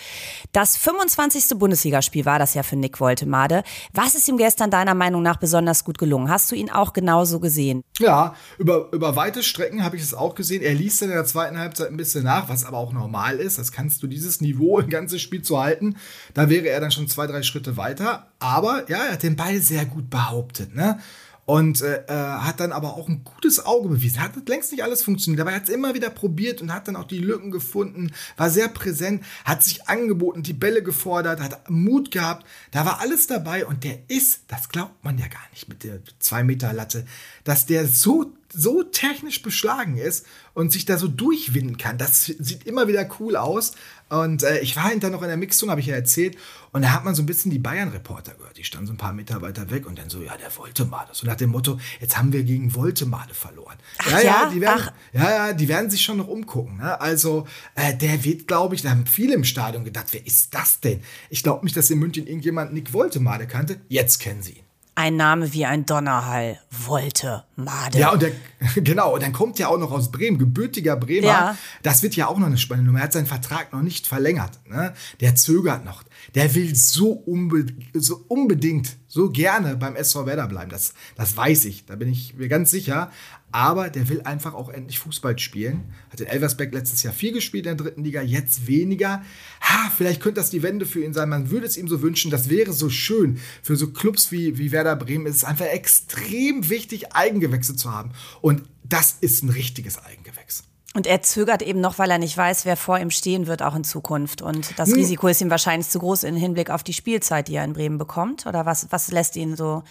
[0.51, 1.57] Das 25.
[1.57, 3.63] Bundesligaspiel war das ja für Nick Woltemade.
[3.93, 6.29] Was ist ihm gestern deiner Meinung nach besonders gut gelungen?
[6.29, 7.83] Hast du ihn auch genauso gesehen?
[7.99, 10.61] Ja, über, über weite Strecken habe ich es auch gesehen.
[10.61, 13.57] Er liest dann in der zweiten Halbzeit ein bisschen nach, was aber auch normal ist.
[13.57, 15.95] Das kannst du dieses Niveau ein ganzes Spiel zu halten.
[16.33, 18.27] Da wäre er dann schon zwei, drei Schritte weiter.
[18.39, 20.75] Aber ja, er hat den Ball sehr gut behauptet.
[20.75, 20.99] Ne?
[21.49, 24.21] Und äh, äh, hat dann aber auch ein gutes Auge bewiesen.
[24.21, 26.95] Hat längst nicht alles funktioniert, aber er hat es immer wieder probiert und hat dann
[26.95, 32.11] auch die Lücken gefunden, war sehr präsent, hat sich angeboten, die Bälle gefordert, hat Mut
[32.11, 32.45] gehabt.
[32.69, 36.01] Da war alles dabei und der ist, das glaubt man ja gar nicht mit der
[36.19, 37.03] 2 Meter Latte,
[37.45, 41.97] dass der so so technisch beschlagen ist und sich da so durchwinden kann.
[41.97, 43.73] Das sieht immer wieder cool aus.
[44.09, 46.35] Und äh, ich war hinter noch in der Mixung, habe ich ja erzählt.
[46.71, 48.57] Und da hat man so ein bisschen die Bayern-Reporter gehört.
[48.57, 51.11] Die standen so ein paar Meter weiter weg und dann so, ja, der Woltemade.
[51.13, 53.77] So nach dem Motto, jetzt haben wir gegen Woltemade verloren.
[53.99, 56.77] Ach, ja, ja, die werden, ja, ja, die werden sich schon noch umgucken.
[56.77, 56.99] Ne?
[56.99, 60.79] Also, äh, der wird, glaube ich, da haben viele im Stadion gedacht, wer ist das
[60.79, 61.01] denn?
[61.29, 63.79] Ich glaube nicht, dass in München irgendjemand Nick Woltemade kannte.
[63.89, 64.68] Jetzt kennen sie ihn.
[64.99, 66.59] Ein Name wie ein Donnerhall.
[66.71, 67.97] Wollte, Made.
[67.97, 68.33] Ja, und der,
[68.75, 71.25] genau, und dann kommt ja auch noch aus Bremen, gebürtiger Bremer.
[71.25, 71.57] Ja.
[71.83, 72.99] Das wird ja auch noch eine spannende Nummer.
[72.99, 74.59] Er hat seinen Vertrag noch nicht verlängert.
[74.67, 74.93] Ne?
[75.21, 76.03] Der zögert noch.
[76.35, 80.69] Der will so, unbe so unbedingt, so gerne beim SV Werder bleiben.
[80.69, 83.09] Das, das weiß ich, da bin ich mir ganz sicher
[83.51, 85.93] aber der will einfach auch endlich Fußball spielen.
[86.11, 89.23] Hat in Elversberg letztes Jahr viel gespielt in der dritten Liga, jetzt weniger.
[89.61, 91.29] Ha, vielleicht könnte das die Wende für ihn sein.
[91.29, 92.31] Man würde es ihm so wünschen.
[92.31, 93.39] Das wäre so schön.
[93.63, 98.11] Für so Clubs wie, wie Werder Bremen ist es einfach extrem wichtig, Eigengewächse zu haben.
[98.41, 100.63] Und das ist ein richtiges Eigengewächs.
[100.95, 103.75] Und er zögert eben noch, weil er nicht weiß, wer vor ihm stehen wird, auch
[103.75, 104.41] in Zukunft.
[104.41, 104.95] Und das hm.
[104.95, 107.97] Risiko ist ihm wahrscheinlich zu groß im Hinblick auf die Spielzeit, die er in Bremen
[107.97, 108.45] bekommt.
[108.47, 109.83] Oder was, was lässt ihn so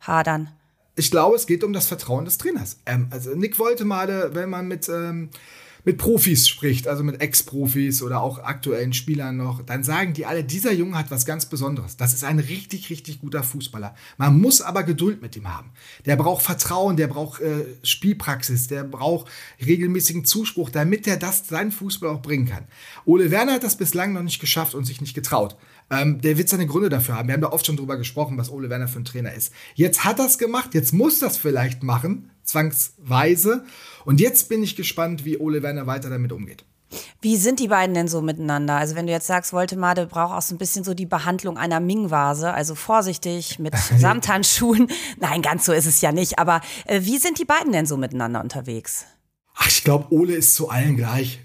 [0.00, 0.50] hadern?
[1.00, 2.76] Ich glaube, es geht um das Vertrauen des Trainers.
[2.84, 5.30] Ähm, also Nick wollte mal, wenn man mit, ähm,
[5.84, 10.44] mit Profis spricht, also mit Ex-Profis oder auch aktuellen Spielern noch, dann sagen die alle,
[10.44, 11.96] dieser Junge hat was ganz Besonderes.
[11.96, 13.94] Das ist ein richtig, richtig guter Fußballer.
[14.18, 15.70] Man muss aber Geduld mit ihm haben.
[16.04, 19.30] Der braucht Vertrauen, der braucht äh, Spielpraxis, der braucht
[19.64, 22.64] regelmäßigen Zuspruch, damit er das seinen Fußball auch bringen kann.
[23.06, 25.56] Ole Werner hat das bislang noch nicht geschafft und sich nicht getraut.
[25.90, 27.28] Ähm, der wird seine Gründe dafür haben.
[27.28, 29.52] Wir haben da oft schon drüber gesprochen, was Ole Werner für ein Trainer ist.
[29.74, 33.64] Jetzt hat er es gemacht, jetzt muss das vielleicht machen, zwangsweise.
[34.04, 36.64] Und jetzt bin ich gespannt, wie Ole Werner weiter damit umgeht.
[37.20, 38.76] Wie sind die beiden denn so miteinander?
[38.76, 41.78] Also wenn du jetzt sagst, Woltemade braucht auch so ein bisschen so die Behandlung einer
[41.78, 44.88] Ming-Vase, also vorsichtig mit Samthandschuhen.
[45.18, 46.38] Nein, ganz so ist es ja nicht.
[46.38, 49.06] Aber äh, wie sind die beiden denn so miteinander unterwegs?
[49.54, 51.40] Ach, ich glaube, Ole ist zu allen gleich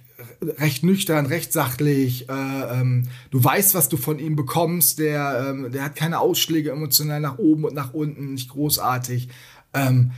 [0.49, 2.29] recht nüchtern, recht sachlich.
[2.29, 4.99] Äh, ähm, du weißt, was du von ihm bekommst.
[4.99, 9.29] Der, ähm, der hat keine Ausschläge emotional nach oben und nach unten, nicht großartig.
[9.73, 10.11] Ähm,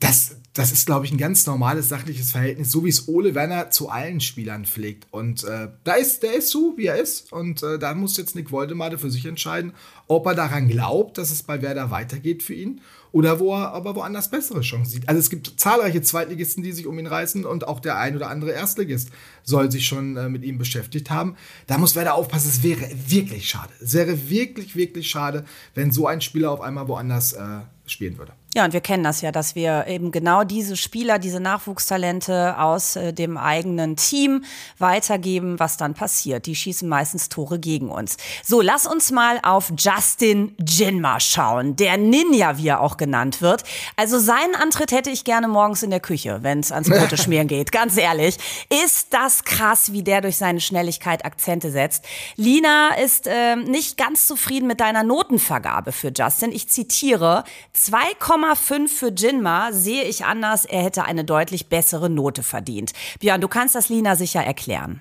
[0.00, 3.70] das, das ist, glaube ich, ein ganz normales sachliches Verhältnis, so wie es Ole Werner
[3.70, 5.06] zu allen Spielern pflegt.
[5.10, 7.32] Und äh, da ist, der ist so, wie er ist.
[7.32, 9.72] Und äh, da muss jetzt Nick Woldemade für sich entscheiden,
[10.06, 12.80] ob er daran glaubt, dass es bei Werder weitergeht für ihn
[13.14, 15.08] oder wo er aber woanders bessere Chancen sieht.
[15.08, 18.28] Also es gibt zahlreiche Zweitligisten, die sich um ihn reißen und auch der ein oder
[18.28, 19.10] andere Erstligist
[19.44, 21.36] soll sich schon äh, mit ihm beschäftigt haben.
[21.68, 23.72] Da muss Werder aufpassen, es wäre wirklich schade.
[23.80, 25.44] Es wäre wirklich, wirklich schade,
[25.76, 28.32] wenn so ein Spieler auf einmal woanders äh, spielen würde.
[28.54, 32.94] Ja, und wir kennen das ja, dass wir eben genau diese Spieler, diese Nachwuchstalente aus
[32.94, 34.44] äh, dem eigenen Team
[34.78, 36.46] weitergeben, was dann passiert.
[36.46, 38.16] Die schießen meistens Tore gegen uns.
[38.44, 41.74] So, lass uns mal auf Justin Jinma schauen.
[41.74, 43.64] Der Ninja, wie er auch genannt wird.
[43.96, 47.48] Also seinen Antritt hätte ich gerne morgens in der Küche, wenn es ans Brote schmieren
[47.48, 47.72] geht.
[47.72, 48.36] Ganz ehrlich.
[48.84, 52.04] Ist das krass, wie der durch seine Schnelligkeit Akzente setzt.
[52.36, 56.52] Lina ist äh, nicht ganz zufrieden mit deiner Notenvergabe für Justin.
[56.52, 57.42] Ich zitiere,
[57.76, 60.64] 2,5 für Jinma sehe ich anders.
[60.64, 62.92] Er hätte eine deutlich bessere Note verdient.
[63.18, 65.00] Björn, du kannst das Lina sicher erklären.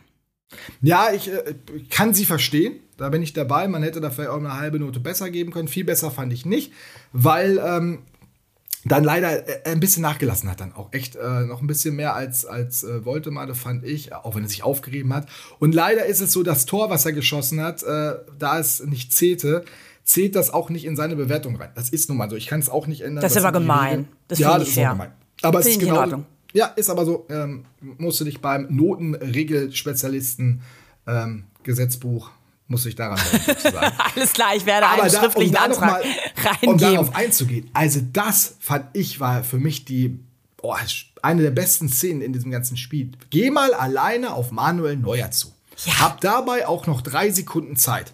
[0.81, 1.55] Ja, ich äh,
[1.89, 2.79] kann sie verstehen.
[2.97, 3.67] Da bin ich dabei.
[3.67, 5.67] Man hätte da vielleicht auch eine halbe Note besser geben können.
[5.67, 6.73] Viel besser fand ich nicht,
[7.11, 8.03] weil ähm,
[8.85, 10.59] dann leider äh, ein bisschen nachgelassen hat.
[10.59, 14.35] Dann auch echt äh, noch ein bisschen mehr als, als äh, Woltemade, fand ich, auch
[14.35, 15.27] wenn er sich aufgerieben hat.
[15.59, 19.13] Und leider ist es so, das Tor, was er geschossen hat, äh, da es nicht
[19.13, 19.63] zählte,
[20.03, 21.71] zählt das auch nicht in seine Bewertung rein.
[21.75, 22.35] Das ist nun mal so.
[22.35, 23.21] Ich kann es auch nicht ändern.
[23.21, 24.07] Das ist aber gemein.
[24.27, 24.89] Das ja, das ist fair.
[24.89, 25.11] gemein.
[25.41, 26.23] Aber es ist genau.
[26.53, 27.25] Ja, ist aber so.
[27.29, 27.65] Ähm,
[27.97, 30.61] musst du dich beim Notenregelspezialisten
[31.07, 32.31] ähm, Gesetzbuch
[32.67, 33.93] muss ich daran sozusagen.
[34.15, 36.03] Alles klar, ich werde einen da, schriftlichen um Antrag mal,
[36.43, 36.69] reingeben.
[36.69, 37.69] Um darauf einzugehen.
[37.73, 40.19] Also das fand ich war für mich die
[40.61, 40.73] oh,
[41.21, 43.11] eine der besten Szenen in diesem ganzen Spiel.
[43.29, 45.51] Geh mal alleine auf Manuel Neuer zu.
[45.85, 45.99] Ja.
[45.99, 48.13] Hab dabei auch noch drei Sekunden Zeit.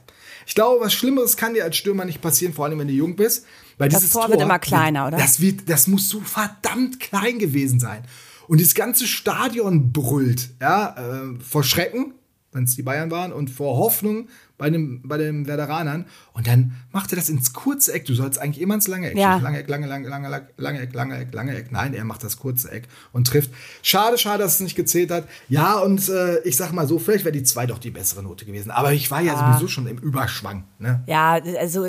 [0.49, 3.15] Ich glaube, was Schlimmeres kann dir als Stürmer nicht passieren, vor allem wenn du jung
[3.15, 3.45] bist.
[3.77, 5.17] Weil das Tor, Tor wird immer kleiner, oder?
[5.17, 8.03] Das, wird, das muss so verdammt klein gewesen sein.
[8.47, 12.15] Und das ganze Stadion brüllt, ja, äh, vor Schrecken,
[12.51, 14.27] wenn es die Bayern waren, und vor Hoffnung
[14.59, 16.05] bei, dem, bei den Veteranern.
[16.33, 18.05] Und dann macht er das ins kurze Eck.
[18.05, 19.17] Du sollst eigentlich immer ins lange Eck.
[19.17, 19.37] Ja.
[19.37, 21.71] Lange Eck, lange, lange, lange, lange Eck, lange Eck, lange Eck.
[21.71, 23.51] Nein, er macht das kurze Eck und trifft.
[23.81, 25.27] Schade, schade, dass es nicht gezählt hat.
[25.47, 28.45] Ja, und äh, ich sag mal so, vielleicht wäre die zwei doch die bessere Note
[28.45, 28.69] gewesen.
[28.69, 29.53] Aber ich war ja, ja.
[29.53, 30.65] sowieso schon im Überschwang.
[30.77, 31.03] Ne?
[31.07, 31.87] Ja, also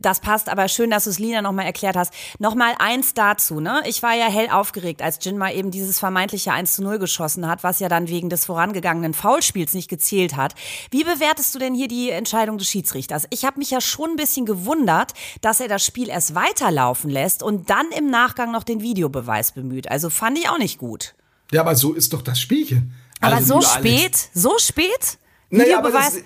[0.00, 2.14] das passt, aber schön, dass du es Lina nochmal erklärt hast.
[2.38, 3.82] Nochmal eins dazu, ne?
[3.86, 7.62] Ich war ja hell aufgeregt, als Jinma eben dieses vermeintliche 1 zu 0 geschossen hat,
[7.62, 10.54] was ja dann wegen des vorangegangenen Foulspiels nicht gezählt hat.
[10.90, 13.26] Wie bewertest du denn hier die Entscheidung des Schiedsrichters?
[13.30, 17.42] Ich habe mich ja schon ein bisschen gewundert, dass er das Spiel erst weiterlaufen lässt
[17.42, 19.90] und dann im Nachgang noch den Videobeweis bemüht.
[19.90, 21.14] Also fand ich auch nicht gut.
[21.52, 22.94] Ja, aber so ist doch das Spielchen.
[23.20, 24.16] Aber also, so spät?
[24.34, 25.18] So spät?
[25.50, 26.14] Videobeweis?
[26.14, 26.24] Naja,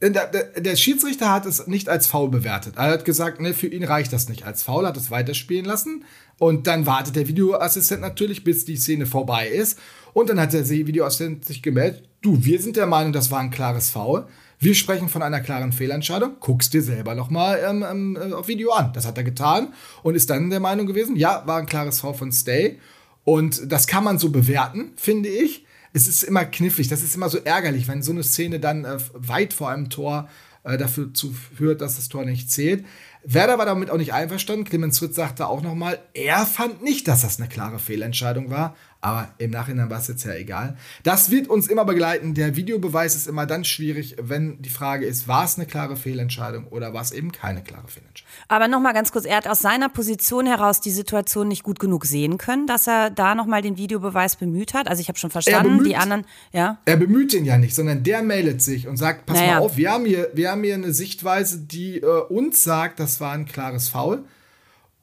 [0.00, 2.74] der, der, der, Schiedsrichter hat es nicht als faul bewertet.
[2.76, 6.04] Er hat gesagt, ne, für ihn reicht das nicht als faul, hat es weiterspielen lassen.
[6.38, 9.78] Und dann wartet der Videoassistent natürlich, bis die Szene vorbei ist.
[10.12, 13.50] Und dann hat der Videoassistent sich gemeldet, du, wir sind der Meinung, das war ein
[13.50, 14.26] klares Foul.
[14.58, 16.36] Wir sprechen von einer klaren Fehlentscheidung.
[16.40, 18.92] Guckst dir selber noch mal ähm, ähm, äh, auf Video an.
[18.92, 22.14] Das hat er getan und ist dann der Meinung gewesen, ja, war ein klares Foul
[22.14, 22.78] von Stay.
[23.24, 25.64] Und das kann man so bewerten, finde ich.
[25.92, 28.98] Es ist immer knifflig, das ist immer so ärgerlich, wenn so eine Szene dann äh,
[29.14, 30.28] weit vor einem Tor
[30.64, 32.84] äh, dafür zu, führt, dass das Tor nicht zählt.
[33.22, 34.64] Werder war damit auch nicht einverstanden.
[34.64, 38.76] Clemens Fritz sagte auch noch mal, er fand nicht, dass das eine klare Fehlentscheidung war.
[39.04, 40.78] Aber im Nachhinein war es jetzt ja egal.
[41.02, 42.32] Das wird uns immer begleiten.
[42.32, 46.68] Der Videobeweis ist immer dann schwierig, wenn die Frage ist, war es eine klare Fehlentscheidung
[46.68, 48.32] oder war es eben keine klare Fehlentscheidung.
[48.48, 52.06] Aber nochmal ganz kurz, er hat aus seiner Position heraus die Situation nicht gut genug
[52.06, 54.88] sehen können, dass er da nochmal den Videobeweis bemüht hat.
[54.88, 56.78] Also ich habe schon verstanden, bemüht, die anderen, ja.
[56.86, 59.56] Er bemüht den ja nicht, sondern der meldet sich und sagt, pass naja.
[59.56, 63.20] mal auf, wir haben, hier, wir haben hier eine Sichtweise, die äh, uns sagt, das
[63.20, 64.24] war ein klares Foul.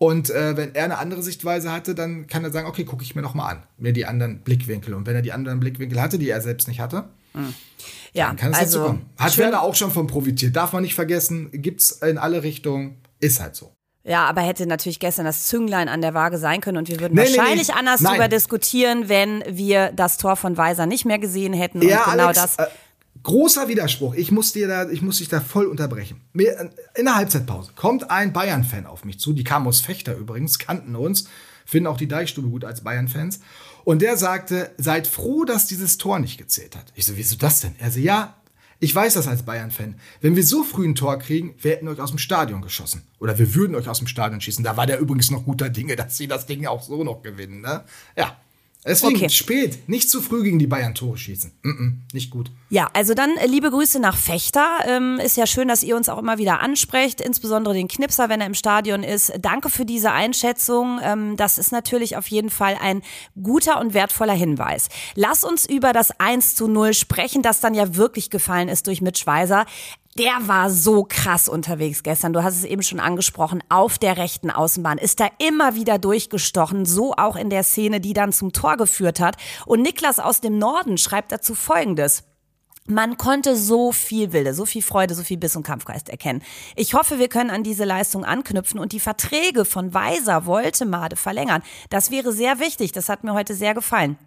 [0.02, 3.14] Und äh, wenn er eine andere Sichtweise hatte, dann kann er sagen, okay, gucke ich
[3.14, 4.96] mir noch mal an, mir die anderen Blickwinkel.
[4.96, 7.54] Und wenn er die anderen Blickwinkel hatte, die er selbst nicht hatte, mhm.
[8.12, 9.06] ja, dann kann es also, dazu kommen.
[9.16, 10.56] Hat Werder auch schon von profitiert.
[10.56, 13.76] Darf man nicht vergessen, gibt es in alle Richtungen, ist halt so.
[14.04, 17.14] Ja, aber hätte natürlich gestern das Zünglein an der Waage sein können und wir würden
[17.14, 17.80] nee, wahrscheinlich nee, nee.
[17.80, 18.14] anders Nein.
[18.14, 21.80] darüber diskutieren, wenn wir das Tor von Weiser nicht mehr gesehen hätten.
[21.80, 22.56] Und ja, genau Alex, das.
[22.58, 22.72] Äh,
[23.24, 24.16] Großer Widerspruch.
[24.16, 26.22] Ich muss, dir da, ich muss dich da voll unterbrechen.
[26.34, 29.34] In der Halbzeitpause kommt ein Bayern-Fan auf mich zu.
[29.34, 31.28] Die kam aus Fechter übrigens, kannten uns,
[31.66, 33.42] finden auch die Deichstube gut als Bayern-Fans.
[33.84, 36.92] Und der sagte, seid froh, dass dieses Tor nicht gezählt hat.
[36.96, 37.76] Ich so, wieso das denn?
[37.80, 38.36] Er so, ja,
[38.80, 39.96] ich weiß das als Bayern-Fan.
[40.22, 43.04] Wenn wir so früh ein Tor kriegen, wir hätten euch aus dem Stadion geschossen.
[43.20, 44.64] Oder wir würden euch aus dem Stadion schießen.
[44.64, 47.62] Da war der übrigens noch guter Dinge, dass sie das Ding auch so noch gewinnen.
[47.62, 47.84] Ne?
[48.16, 48.36] Ja,
[48.84, 49.30] Deswegen okay.
[49.30, 51.52] spät, nicht zu früh gegen die Bayern Tore schießen.
[51.62, 52.50] Mm -mm, nicht gut.
[52.70, 54.66] Ja, also dann äh, liebe Grüße nach Fechter.
[54.88, 58.42] Ähm, ist ja schön, dass ihr uns auch immer wieder ansprecht, insbesondere den Knipser, wenn
[58.42, 59.34] er im Stadion ist.
[59.40, 61.00] Danke für diese Einschätzung.
[61.04, 63.04] Ähm, das ist natürlich auf jeden Fall ein
[63.42, 64.90] guter und wertvoller Hinweis.
[65.14, 69.02] Lass uns über das 1 zu 0 sprechen, das dann ja wirklich gefallen ist durch
[69.02, 69.68] Mitch Weiser.
[70.18, 72.34] Der war so krass unterwegs gestern.
[72.34, 73.64] Du hast es eben schon angesprochen.
[73.70, 76.86] Auf der rechten Außenbahn ist er immer wieder durchgestochen.
[76.86, 79.38] So auch in der Szene, die dann zum Tor geführt hat.
[79.66, 82.24] Und Niklas aus dem Norden schreibt dazu Folgendes.
[82.88, 86.42] Man konnte so viel Wilde, so viel Freude, so viel Biss und Kampfgeist erkennen.
[86.76, 91.64] Ich hoffe, wir können an diese Leistung anknüpfen und die Verträge von Weiser Woltemade verlängern.
[91.90, 92.92] Das wäre sehr wichtig.
[92.92, 94.18] Das hat mir heute sehr gefallen.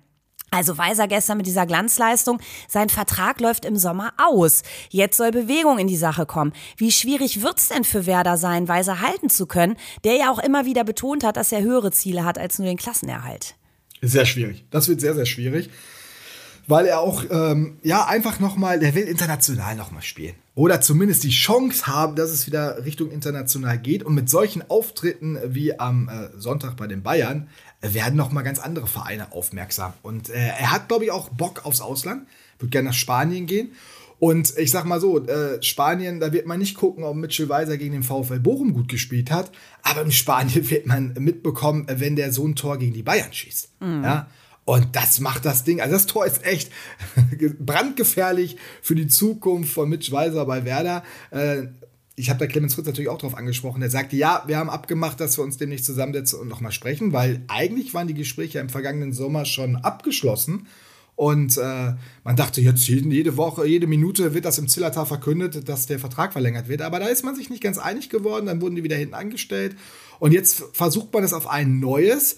[0.54, 2.38] Also Weiser gestern mit dieser Glanzleistung,
[2.68, 4.62] sein Vertrag läuft im Sommer aus.
[4.88, 6.52] Jetzt soll Bewegung in die Sache kommen.
[6.76, 10.64] Wie schwierig wird's denn für Werder sein, Weiser halten zu können, der ja auch immer
[10.64, 13.56] wieder betont hat, dass er höhere Ziele hat als nur den Klassenerhalt?
[14.00, 14.64] Sehr schwierig.
[14.70, 15.70] Das wird sehr, sehr schwierig.
[16.66, 20.34] Weil er auch, ähm, ja, einfach nochmal, der will international nochmal spielen.
[20.54, 24.02] Oder zumindest die Chance haben, dass es wieder Richtung international geht.
[24.02, 27.48] Und mit solchen Auftritten wie am äh, Sonntag bei den Bayern
[27.80, 29.92] werden noch mal ganz andere Vereine aufmerksam.
[30.02, 32.26] Und äh, er hat, glaube ich, auch Bock aufs Ausland,
[32.58, 33.72] wird gerne nach Spanien gehen.
[34.20, 37.76] Und ich sag mal so, äh, Spanien, da wird man nicht gucken, ob Mitchell Weiser
[37.76, 39.50] gegen den VfL Bochum gut gespielt hat,
[39.82, 43.80] aber in Spanien wird man mitbekommen, wenn der so ein Tor gegen die Bayern schießt.
[43.80, 44.04] Mhm.
[44.04, 44.28] Ja?
[44.64, 45.80] Und das macht das Ding.
[45.80, 46.70] Also das Tor ist echt
[47.58, 51.02] brandgefährlich für die Zukunft von Mitch Weiser bei Werder.
[51.30, 51.64] Äh,
[52.16, 53.82] ich habe da Clemens Fritz natürlich auch drauf angesprochen.
[53.82, 57.42] Er sagte, ja, wir haben abgemacht, dass wir uns demnächst zusammensetzen und nochmal sprechen, weil
[57.48, 60.66] eigentlich waren die Gespräche im vergangenen Sommer schon abgeschlossen.
[61.16, 61.92] Und äh,
[62.24, 66.32] man dachte jetzt jede Woche, jede Minute wird das im Zillertal verkündet, dass der Vertrag
[66.32, 66.82] verlängert wird.
[66.82, 68.46] Aber da ist man sich nicht ganz einig geworden.
[68.46, 69.76] Dann wurden die wieder hinten angestellt.
[70.18, 72.36] Und jetzt versucht man es auf ein neues.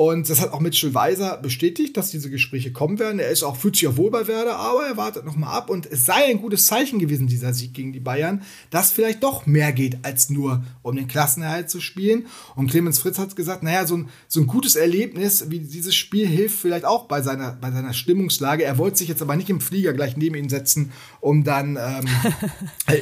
[0.00, 3.18] Und das hat auch Mitchell Weiser bestätigt, dass diese Gespräche kommen werden.
[3.18, 5.68] Er ist auch, fühlt sich auch wohl bei Werder, aber er wartet noch mal ab.
[5.70, 9.46] Und es sei ein gutes Zeichen gewesen, dieser Sieg gegen die Bayern, dass vielleicht doch
[9.46, 12.26] mehr geht, als nur um den Klassenerhalt zu spielen.
[12.54, 16.28] Und Clemens Fritz hat gesagt, naja, so ein, so ein gutes Erlebnis wie dieses Spiel
[16.28, 18.62] hilft vielleicht auch bei seiner, bei seiner Stimmungslage.
[18.62, 22.06] Er wollte sich jetzt aber nicht im Flieger gleich neben ihn setzen, um dann ähm,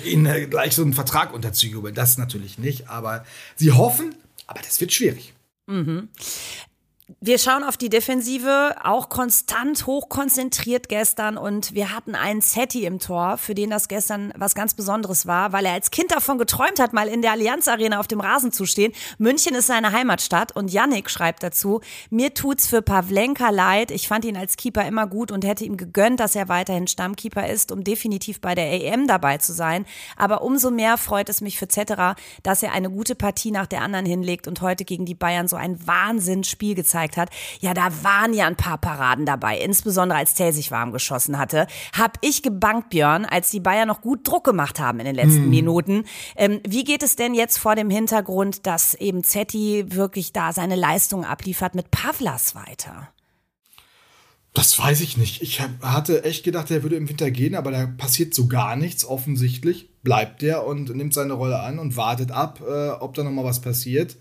[0.07, 1.95] ihn äh, gleich so einen Vertrag unterzujubeln.
[1.95, 2.89] Das natürlich nicht.
[2.89, 4.15] Aber sie hoffen,
[4.47, 5.35] aber das wird schwierig.
[5.67, 6.09] Mhm.
[7.21, 12.99] Wir schauen auf die Defensive, auch konstant hochkonzentriert gestern und wir hatten einen Setti im
[12.99, 16.81] Tor, für den das gestern was ganz Besonderes war, weil er als Kind davon geträumt
[16.81, 18.93] hat, mal in der Allianz Arena auf dem Rasen zu stehen.
[19.19, 23.93] München ist seine Heimatstadt und Yannick schreibt dazu, mir tut's für Pavlenka leid.
[23.93, 27.49] Ich fand ihn als Keeper immer gut und hätte ihm gegönnt, dass er weiterhin Stammkeeper
[27.49, 29.87] ist, um definitiv bei der AM dabei zu sein.
[30.17, 33.83] Aber umso mehr freut es mich für Zetterer, dass er eine gute Partie nach der
[33.83, 37.31] anderen hinlegt und heute gegen die Bayern so ein Wahnsinnsspiel gezeigt gezeigt hat,
[37.61, 41.67] ja, da waren ja ein paar Paraden dabei, insbesondere als Tell sich warm geschossen hatte.
[41.97, 45.45] Hab ich gebankt, Björn, als die Bayern noch gut Druck gemacht haben in den letzten
[45.45, 45.51] hm.
[45.51, 46.05] Minuten.
[46.37, 50.77] Ähm, wie geht es denn jetzt vor dem Hintergrund, dass eben Zetti wirklich da seine
[50.77, 53.09] Leistung abliefert mit Pavlas weiter?
[54.55, 55.43] Das weiß ich nicht.
[55.43, 59.05] Ich hatte echt gedacht, er würde im Winter gehen, aber da passiert so gar nichts.
[59.05, 63.33] Offensichtlich bleibt er und nimmt seine Rolle an und wartet ab, äh, ob da noch
[63.33, 64.17] mal was passiert.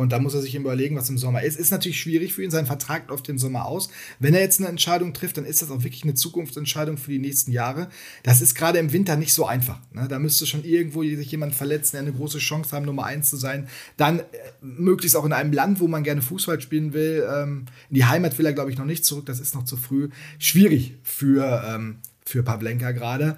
[0.00, 1.58] Und da muss er sich überlegen, was im Sommer ist.
[1.58, 3.90] Ist natürlich schwierig für ihn, sein Vertrag läuft im Sommer aus.
[4.18, 7.18] Wenn er jetzt eine Entscheidung trifft, dann ist das auch wirklich eine Zukunftsentscheidung für die
[7.18, 7.88] nächsten Jahre.
[8.22, 9.78] Das ist gerade im Winter nicht so einfach.
[9.92, 10.08] Ne?
[10.08, 13.36] Da müsste schon irgendwo sich jemand verletzen, der eine große Chance haben, Nummer eins zu
[13.36, 13.68] sein.
[13.98, 14.24] Dann äh,
[14.62, 17.28] möglichst auch in einem Land, wo man gerne Fußball spielen will.
[17.30, 19.26] Ähm, in die Heimat will er, glaube ich, noch nicht zurück.
[19.26, 20.08] Das ist noch zu früh.
[20.38, 23.36] Schwierig für, ähm, für Pavlenka gerade.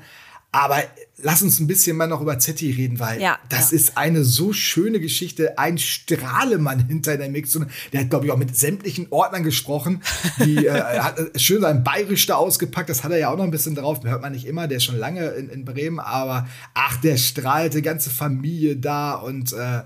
[0.54, 0.82] Aber
[1.16, 3.76] lass uns ein bisschen mal noch über Zetti reden, weil ja, das ja.
[3.76, 5.58] ist eine so schöne Geschichte.
[5.58, 7.58] Ein Strahlemann hinter der Mix.
[7.92, 10.02] Der hat, glaube ich, auch mit sämtlichen Ordnern gesprochen.
[10.44, 12.90] Die äh, hat schön sein Bayerisch da ausgepackt.
[12.90, 14.00] Das hat er ja auch noch ein bisschen drauf.
[14.00, 14.68] Den hört man nicht immer.
[14.68, 16.00] Der ist schon lange in, in Bremen.
[16.00, 19.82] Aber ach, der strahlte, ganze Familie da und äh,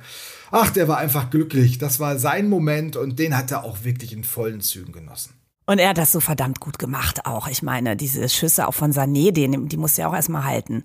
[0.50, 1.78] ach, der war einfach glücklich.
[1.78, 5.35] Das war sein Moment und den hat er auch wirklich in vollen Zügen genossen.
[5.66, 7.48] Und er hat das so verdammt gut gemacht auch.
[7.48, 10.84] Ich meine, diese Schüsse auch von Sané, die, die musste er auch erstmal halten.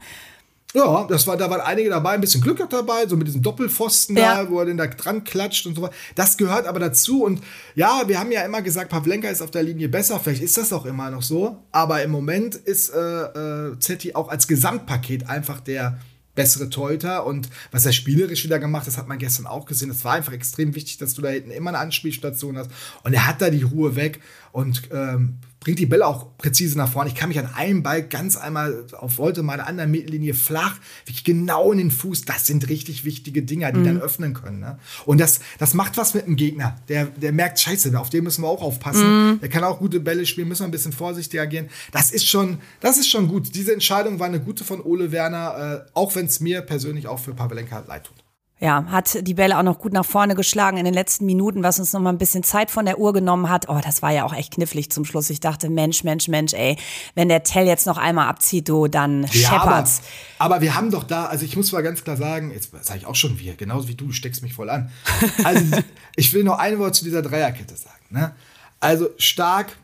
[0.73, 4.15] Ja, das war, da waren einige dabei, ein bisschen Glück dabei, so mit diesem Doppelpfosten
[4.15, 4.43] ja.
[4.43, 5.93] da, wo er den da dran klatscht und so weiter.
[6.15, 7.25] Das gehört aber dazu.
[7.25, 7.41] Und
[7.75, 10.19] ja, wir haben ja immer gesagt, Pavlenka ist auf der Linie besser.
[10.19, 11.57] Vielleicht ist das auch immer noch so.
[11.71, 15.99] Aber im Moment ist äh, äh, Zetti auch als Gesamtpaket einfach der
[16.35, 19.89] bessere Torhüter und was er spielerisch wieder gemacht hat, das hat man gestern auch gesehen.
[19.89, 22.71] Es war einfach extrem wichtig, dass du da hinten immer eine Anspielstation hast
[23.03, 26.91] und er hat da die Ruhe weg und ähm, bringt die Bälle auch präzise nach
[26.91, 27.09] vorne.
[27.09, 31.23] Ich kann mich an einen Ball ganz einmal auf Volte meiner anderen Mittellinie flach, wirklich
[31.23, 32.25] genau in den Fuß.
[32.25, 33.85] Das sind richtig wichtige Dinger, die mhm.
[33.85, 34.59] dann öffnen können.
[34.59, 34.79] Ne?
[35.05, 36.77] Und das, das macht was mit dem Gegner.
[36.89, 39.33] Der, der merkt, scheiße, auf den müssen wir auch aufpassen.
[39.33, 39.39] Mhm.
[39.39, 41.69] Der kann auch gute Bälle spielen, müssen wir ein bisschen vorsichtig agieren.
[41.91, 43.53] Das ist schon, das ist schon gut.
[43.53, 47.19] Diese Entscheidung war eine gute von Ole Werner, äh, auch wenn es mir persönlich auch
[47.19, 48.20] für Pavelenka leid tut.
[48.63, 51.79] Ja, hat die Bälle auch noch gut nach vorne geschlagen in den letzten Minuten, was
[51.79, 53.67] uns noch mal ein bisschen Zeit von der Uhr genommen hat.
[53.69, 55.31] Oh, das war ja auch echt knifflig zum Schluss.
[55.31, 56.77] Ich dachte, Mensch, Mensch, Mensch, ey,
[57.15, 60.01] wenn der Tell jetzt noch einmal abzieht, du, dann ja, scheppert's.
[60.37, 62.99] Aber, aber, wir haben doch da, also ich muss mal ganz klar sagen, jetzt sage
[62.99, 64.91] ich auch schon wir, genauso wie du, du steckst mich voll an.
[65.43, 65.77] Also
[66.15, 68.05] ich will noch ein Wort zu dieser Dreierkette sagen.
[68.11, 68.35] Ne?
[68.79, 69.75] Also stark,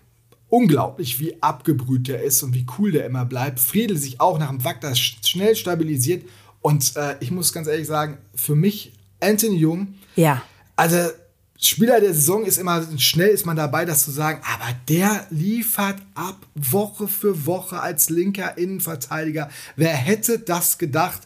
[0.49, 3.59] unglaublich, wie abgebrüht der ist und wie cool der immer bleibt.
[3.59, 6.25] Friedel sich auch nach dem Wacker schnell stabilisiert
[6.67, 10.41] und äh, ich muss ganz ehrlich sagen, für mich, Anthony Jung, ja.
[10.75, 10.97] also
[11.57, 15.95] Spieler der Saison ist immer schnell ist man dabei, das zu sagen, aber der liefert
[16.13, 19.49] ab Woche für Woche als linker Innenverteidiger.
[19.77, 21.21] Wer hätte das gedacht?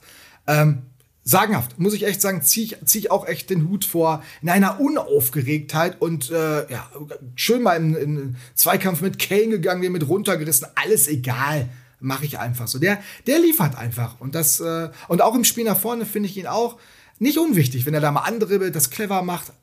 [0.46, 0.84] Ähm,
[1.24, 4.50] sagenhaft, muss ich echt sagen, ziehe ich, zieh ich auch echt den Hut vor in
[4.50, 6.88] einer Unaufgeregtheit und äh, ja,
[7.34, 11.68] schön mal in, in Zweikampf mit Kane gegangen, den mit runtergerissen, alles egal,
[12.02, 12.80] mache ich einfach so.
[12.80, 16.38] Der, der liefert einfach und das äh, und auch im Spiel nach vorne finde ich
[16.38, 16.78] ihn auch
[17.20, 19.54] nicht unwichtig, wenn er da mal andribbelt, das clever macht,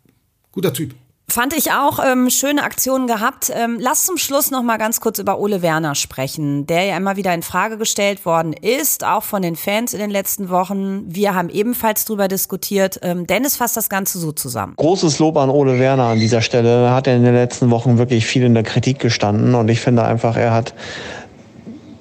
[0.53, 0.95] guter Typ.
[1.31, 3.53] Fand ich auch ähm, schöne Aktionen gehabt.
[3.55, 7.17] Ähm, lass zum Schluss noch mal ganz kurz über Ole Werner sprechen, der ja immer
[7.17, 11.05] wieder in Frage gestellt worden ist, auch von den Fans in den letzten Wochen.
[11.07, 12.99] Wir haben ebenfalls darüber diskutiert.
[13.03, 14.73] Ähm, Dennis fasst das Ganze so zusammen.
[14.77, 16.87] Großes Lob an Ole Werner an dieser Stelle.
[16.87, 20.05] Er hat in den letzten Wochen wirklich viel in der Kritik gestanden und ich finde
[20.05, 20.73] einfach, er hat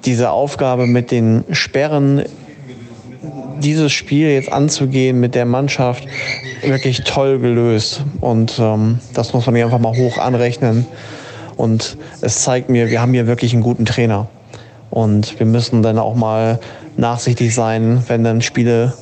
[0.06, 2.24] diese Aufgabe mit den Sperren
[3.60, 6.08] dieses Spiel jetzt anzugehen mit der Mannschaft
[6.62, 8.04] wirklich toll gelöst.
[8.22, 10.86] Und ähm, das muss man hier einfach mal hoch anrechnen.
[11.56, 14.30] Und es zeigt mir, wir haben hier wirklich einen guten Trainer.
[14.90, 16.60] Und wir müssen dann auch mal
[16.96, 18.94] nachsichtig sein, wenn dann Spiele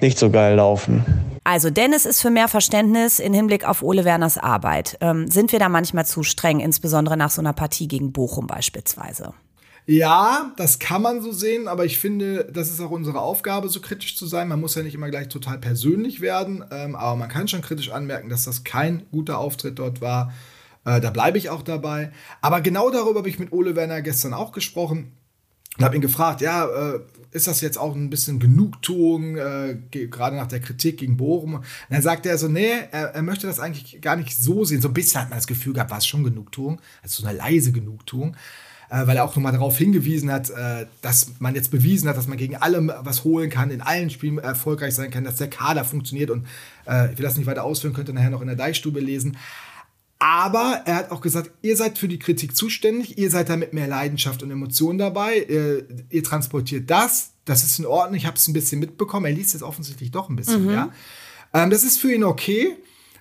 [0.00, 1.04] nicht so geil laufen.
[1.44, 4.98] Also Dennis ist für mehr Verständnis in Hinblick auf Ole Werners Arbeit.
[5.00, 9.32] Ähm, sind wir da manchmal zu streng, insbesondere nach so einer Partie gegen Bochum beispielsweise?
[9.90, 13.80] Ja, das kann man so sehen, aber ich finde, das ist auch unsere Aufgabe, so
[13.80, 14.46] kritisch zu sein.
[14.46, 17.90] Man muss ja nicht immer gleich total persönlich werden, ähm, aber man kann schon kritisch
[17.90, 20.34] anmerken, dass das kein guter Auftritt dort war.
[20.84, 22.12] Äh, da bleibe ich auch dabei.
[22.42, 25.12] Aber genau darüber habe ich mit Ole Werner gestern auch gesprochen
[25.78, 30.36] und habe ihn gefragt, ja, äh, ist das jetzt auch ein bisschen Genugtuung, äh, gerade
[30.36, 31.54] nach der Kritik gegen Bochum?
[31.54, 34.82] Und dann sagte er so, nee, er, er, möchte das eigentlich gar nicht so sehen.
[34.82, 37.38] So ein bisschen hat man das Gefühl gehabt, war es schon Genugtuung, also so eine
[37.38, 38.36] leise Genugtuung
[38.90, 42.26] äh, weil er auch nochmal darauf hingewiesen hat, äh, dass man jetzt bewiesen hat, dass
[42.26, 45.84] man gegen alle was holen kann, in allen Spielen erfolgreich sein kann, dass der Kader
[45.84, 46.46] funktioniert und
[46.86, 49.36] äh, ich will das nicht weiter ausführen, könnt ihr nachher noch in der Deichstube lesen.
[50.20, 53.72] Aber er hat auch gesagt, ihr seid für die Kritik zuständig, ihr seid da mit
[53.72, 58.36] mehr Leidenschaft und Emotionen dabei, ihr, ihr transportiert das, das ist in Ordnung, ich habe
[58.36, 60.66] es ein bisschen mitbekommen, er liest jetzt offensichtlich doch ein bisschen mhm.
[60.66, 60.88] mehr.
[61.54, 62.76] Ähm, das ist für ihn okay.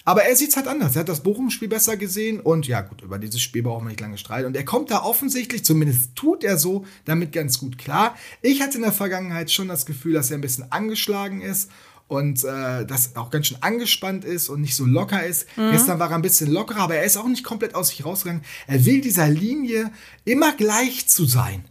[0.07, 0.95] Aber er sieht es halt anders.
[0.95, 3.99] Er hat das Bochum-Spiel besser gesehen und ja, gut, über dieses Spiel brauchen wir nicht
[3.99, 4.47] lange streiten.
[4.47, 8.15] Und er kommt da offensichtlich, zumindest tut er so, damit ganz gut klar.
[8.41, 11.69] Ich hatte in der Vergangenheit schon das Gefühl, dass er ein bisschen angeschlagen ist
[12.07, 15.45] und äh, das auch ganz schön angespannt ist und nicht so locker ist.
[15.57, 15.71] Mhm.
[15.71, 18.45] Gestern war er ein bisschen lockerer, aber er ist auch nicht komplett aus sich rausgegangen.
[18.65, 19.91] Er will dieser Linie
[20.23, 21.65] immer gleich zu sein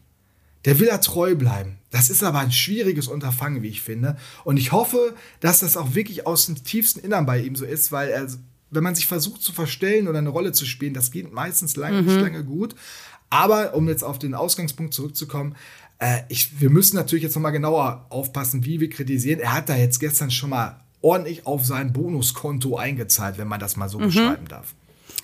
[0.66, 1.78] der will er treu bleiben.
[1.90, 4.16] Das ist aber ein schwieriges Unterfangen, wie ich finde.
[4.44, 7.92] Und ich hoffe, dass das auch wirklich aus dem tiefsten Innern bei ihm so ist,
[7.92, 8.26] weil er,
[8.70, 12.02] wenn man sich versucht zu verstellen oder eine Rolle zu spielen, das geht meistens lange,
[12.02, 12.08] mhm.
[12.08, 12.74] nicht lange gut.
[13.30, 15.56] Aber um jetzt auf den Ausgangspunkt zurückzukommen,
[15.98, 19.40] äh, ich, wir müssen natürlich jetzt nochmal genauer aufpassen, wie wir kritisieren.
[19.40, 23.76] Er hat da jetzt gestern schon mal ordentlich auf sein Bonuskonto eingezahlt, wenn man das
[23.76, 24.06] mal so mhm.
[24.06, 24.74] beschreiben darf.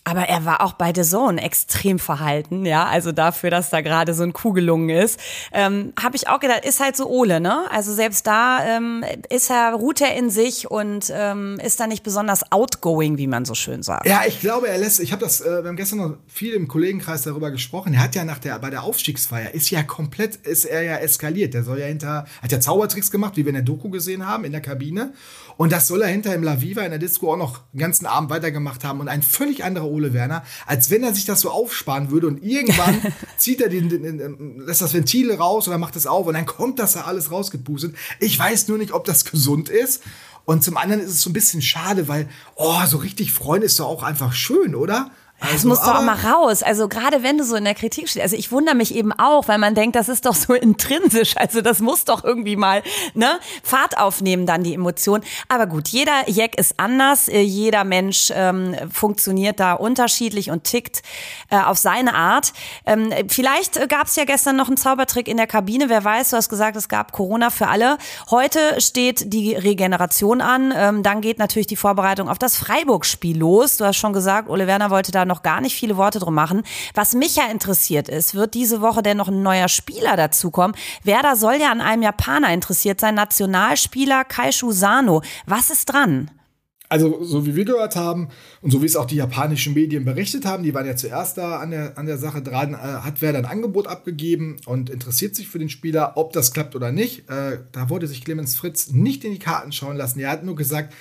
[0.05, 2.87] Aber er war auch bei The Zone extrem verhalten, ja.
[2.87, 5.21] Also dafür, dass da gerade so ein Kuh gelungen ist,
[5.53, 7.67] ähm, habe ich auch gedacht, ist halt so Ole, ne?
[7.71, 12.03] Also selbst da ähm, ist er, ruht er in sich und ähm, ist da nicht
[12.03, 14.07] besonders outgoing, wie man so schön sagt.
[14.07, 16.67] Ja, ich glaube, er lässt, ich habe das, äh, wir haben gestern noch viel im
[16.67, 17.95] Kollegenkreis darüber gesprochen.
[17.95, 21.55] Er hat ja nach der, bei der Aufstiegsfeier, ist ja komplett, ist er ja eskaliert.
[21.55, 24.45] Der soll ja hinter, hat ja Zaubertricks gemacht, wie wir in der Doku gesehen haben,
[24.45, 25.12] in der Kabine.
[25.57, 28.07] Und das soll er hinter im La Viva in der Disco auch noch den ganzen
[28.07, 29.01] Abend weitergemacht haben.
[29.01, 32.27] Und ein völlig anderer Ole Werner, als wenn er sich das so aufsparen würde.
[32.27, 33.01] Und irgendwann
[33.37, 36.27] zieht er den, den, den, lässt das Ventil raus oder macht es auf.
[36.27, 37.95] Und dann kommt das da alles rausgepustet.
[38.21, 40.03] Ich weiß nur nicht, ob das gesund ist.
[40.45, 43.79] Und zum anderen ist es so ein bisschen schade, weil, oh, so richtig freuen ist
[43.79, 45.11] doch auch einfach schön, oder?
[45.42, 46.62] Also, das muss doch auch mal raus.
[46.62, 48.22] Also gerade wenn du so in der Kritik stehst.
[48.22, 51.37] Also ich wundere mich eben auch, weil man denkt, das ist doch so intrinsisch.
[51.37, 52.83] Also das muss doch irgendwie mal
[53.14, 55.22] ne, Fahrt aufnehmen, dann die Emotion.
[55.48, 57.28] Aber gut, jeder Jack ist anders.
[57.28, 61.02] Äh, jeder Mensch ähm, funktioniert da unterschiedlich und tickt
[61.50, 62.52] äh, auf seine Art.
[62.87, 65.88] Ähm, vielleicht gab es ja gestern noch einen Zaubertrick in der Kabine.
[65.88, 67.98] Wer weiß, du hast gesagt, es gab Corona für alle.
[68.31, 70.72] Heute steht die Regeneration an.
[70.76, 73.76] Ähm, dann geht natürlich die Vorbereitung auf das Freiburg-Spiel los.
[73.76, 76.35] Du hast schon gesagt, Ole Werner wollte da noch noch gar nicht viele Worte drum
[76.35, 76.62] machen.
[76.95, 80.77] Was mich ja interessiert ist, wird diese Woche denn noch ein neuer Spieler dazukommen?
[81.05, 85.23] Werder soll ja an einem Japaner interessiert sein, Nationalspieler Kaishu Sano.
[85.47, 86.31] Was ist dran?
[86.90, 88.29] Also, so wie wir gehört haben
[88.61, 91.57] und so wie es auch die japanischen Medien berichtet haben, die waren ja zuerst da
[91.57, 95.49] an der, an der Sache dran, äh, hat Werder ein Angebot abgegeben und interessiert sich
[95.49, 97.31] für den Spieler, ob das klappt oder nicht.
[97.31, 100.21] Äh, da wollte sich Clemens Fritz nicht in die Karten schauen lassen.
[100.21, 100.92] Er hat nur gesagt,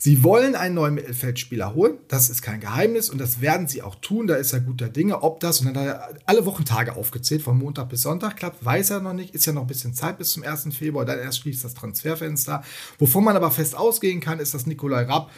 [0.00, 1.98] Sie wollen einen neuen Mittelfeldspieler holen.
[2.06, 4.28] Das ist kein Geheimnis und das werden sie auch tun.
[4.28, 5.24] Da ist er guter Dinge.
[5.24, 8.90] Ob das, und dann hat er alle Wochentage aufgezählt, von Montag bis Sonntag klappt, weiß
[8.90, 9.34] er noch nicht.
[9.34, 10.68] Ist ja noch ein bisschen Zeit bis zum 1.
[10.72, 11.04] Februar.
[11.04, 12.62] Dann erst schließt das Transferfenster.
[13.00, 15.32] Wovon man aber fest ausgehen kann, ist, dass Nikolai Rapp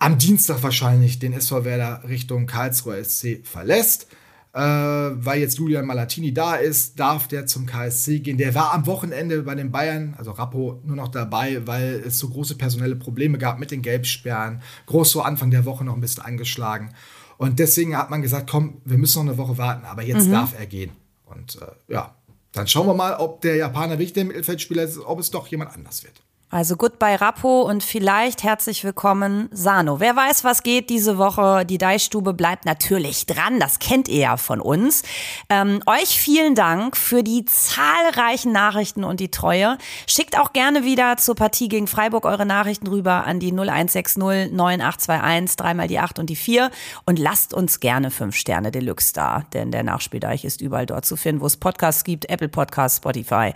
[0.00, 4.08] am Dienstag wahrscheinlich den SV Werder Richtung Karlsruher SC verlässt.
[4.54, 8.38] Äh, weil jetzt Julian Malatini da ist, darf der zum KSC gehen.
[8.38, 12.28] Der war am Wochenende bei den Bayern, also Rappo, nur noch dabei, weil es so
[12.28, 14.62] große personelle Probleme gab mit den Gelbsperren.
[14.86, 16.94] Grosso Anfang der Woche noch ein bisschen angeschlagen.
[17.36, 20.32] Und deswegen hat man gesagt, komm, wir müssen noch eine Woche warten, aber jetzt mhm.
[20.32, 20.92] darf er gehen.
[21.24, 22.14] Und äh, ja,
[22.52, 25.74] dann schauen wir mal, ob der Japaner wirklich der Mittelfeldspieler ist, ob es doch jemand
[25.74, 26.22] anders wird.
[26.54, 29.98] Also goodbye Rappo und vielleicht herzlich willkommen Sano.
[29.98, 31.66] Wer weiß, was geht diese Woche.
[31.66, 33.58] Die Deichstube bleibt natürlich dran.
[33.58, 35.02] Das kennt ihr ja von uns.
[35.50, 39.78] Ähm, euch vielen Dank für die zahlreichen Nachrichten und die Treue.
[40.06, 45.56] Schickt auch gerne wieder zur Partie gegen Freiburg eure Nachrichten rüber an die 0160 9821,
[45.56, 46.70] dreimal die 8 und die 4
[47.04, 51.16] und lasst uns gerne 5 Sterne Deluxe da, denn der Nachspieldeich ist überall dort zu
[51.16, 53.54] finden, wo es Podcasts gibt, Apple Podcasts, Spotify.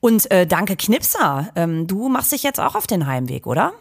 [0.00, 3.72] Und äh, danke Knipser, ähm, du machst dich jetzt auch auf den Heimweg, oder?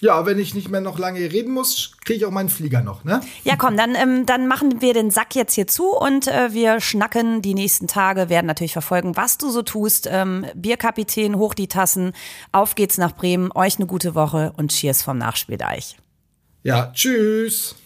[0.00, 3.04] Ja, wenn ich nicht mehr noch lange reden muss, kriege ich auch meinen Flieger noch,
[3.04, 3.20] ne?
[3.44, 6.80] Ja, komm, dann, ähm, dann machen wir den Sack jetzt hier zu und äh, wir
[6.80, 10.08] schnacken die nächsten Tage, werden natürlich verfolgen, was du so tust.
[10.10, 12.12] Ähm, Bierkapitän, hoch die Tassen,
[12.50, 15.98] auf geht's nach Bremen, euch eine gute Woche und Cheers vom Nachspieldeich.
[16.62, 17.76] Ja, tschüss.